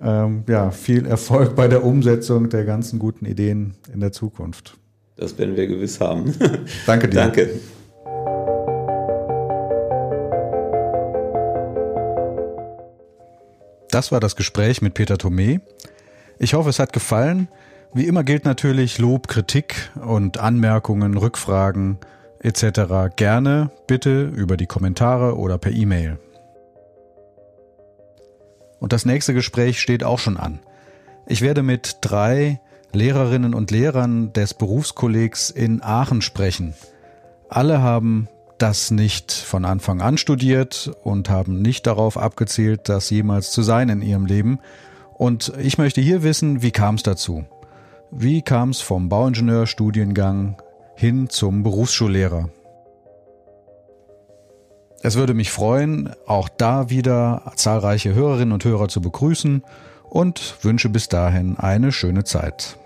[0.00, 4.76] ähm, ja, viel Erfolg bei der Umsetzung der ganzen guten Ideen in der Zukunft.
[5.16, 6.34] Das werden wir gewiss haben.
[6.86, 7.16] Danke dir.
[7.16, 7.50] Danke.
[13.90, 15.60] Das war das Gespräch mit Peter Thome.
[16.38, 17.48] Ich hoffe, es hat gefallen.
[17.94, 21.98] Wie immer gilt natürlich Lob, Kritik und Anmerkungen, Rückfragen
[22.40, 23.14] etc.
[23.16, 26.18] gerne bitte über die Kommentare oder per E-Mail.
[28.78, 30.60] Und das nächste Gespräch steht auch schon an.
[31.26, 32.60] Ich werde mit drei
[32.92, 36.74] Lehrerinnen und Lehrern des Berufskollegs in Aachen sprechen.
[37.48, 43.50] Alle haben das nicht von Anfang an studiert und haben nicht darauf abgezielt, das jemals
[43.50, 44.58] zu sein in ihrem Leben.
[45.14, 47.44] Und ich möchte hier wissen, wie kam es dazu?
[48.10, 50.60] Wie kam es vom Bauingenieurstudiengang
[50.94, 52.50] hin zum Berufsschullehrer?
[55.02, 59.62] Es würde mich freuen, auch da wieder zahlreiche Hörerinnen und Hörer zu begrüßen
[60.08, 62.78] und wünsche bis dahin eine schöne Zeit.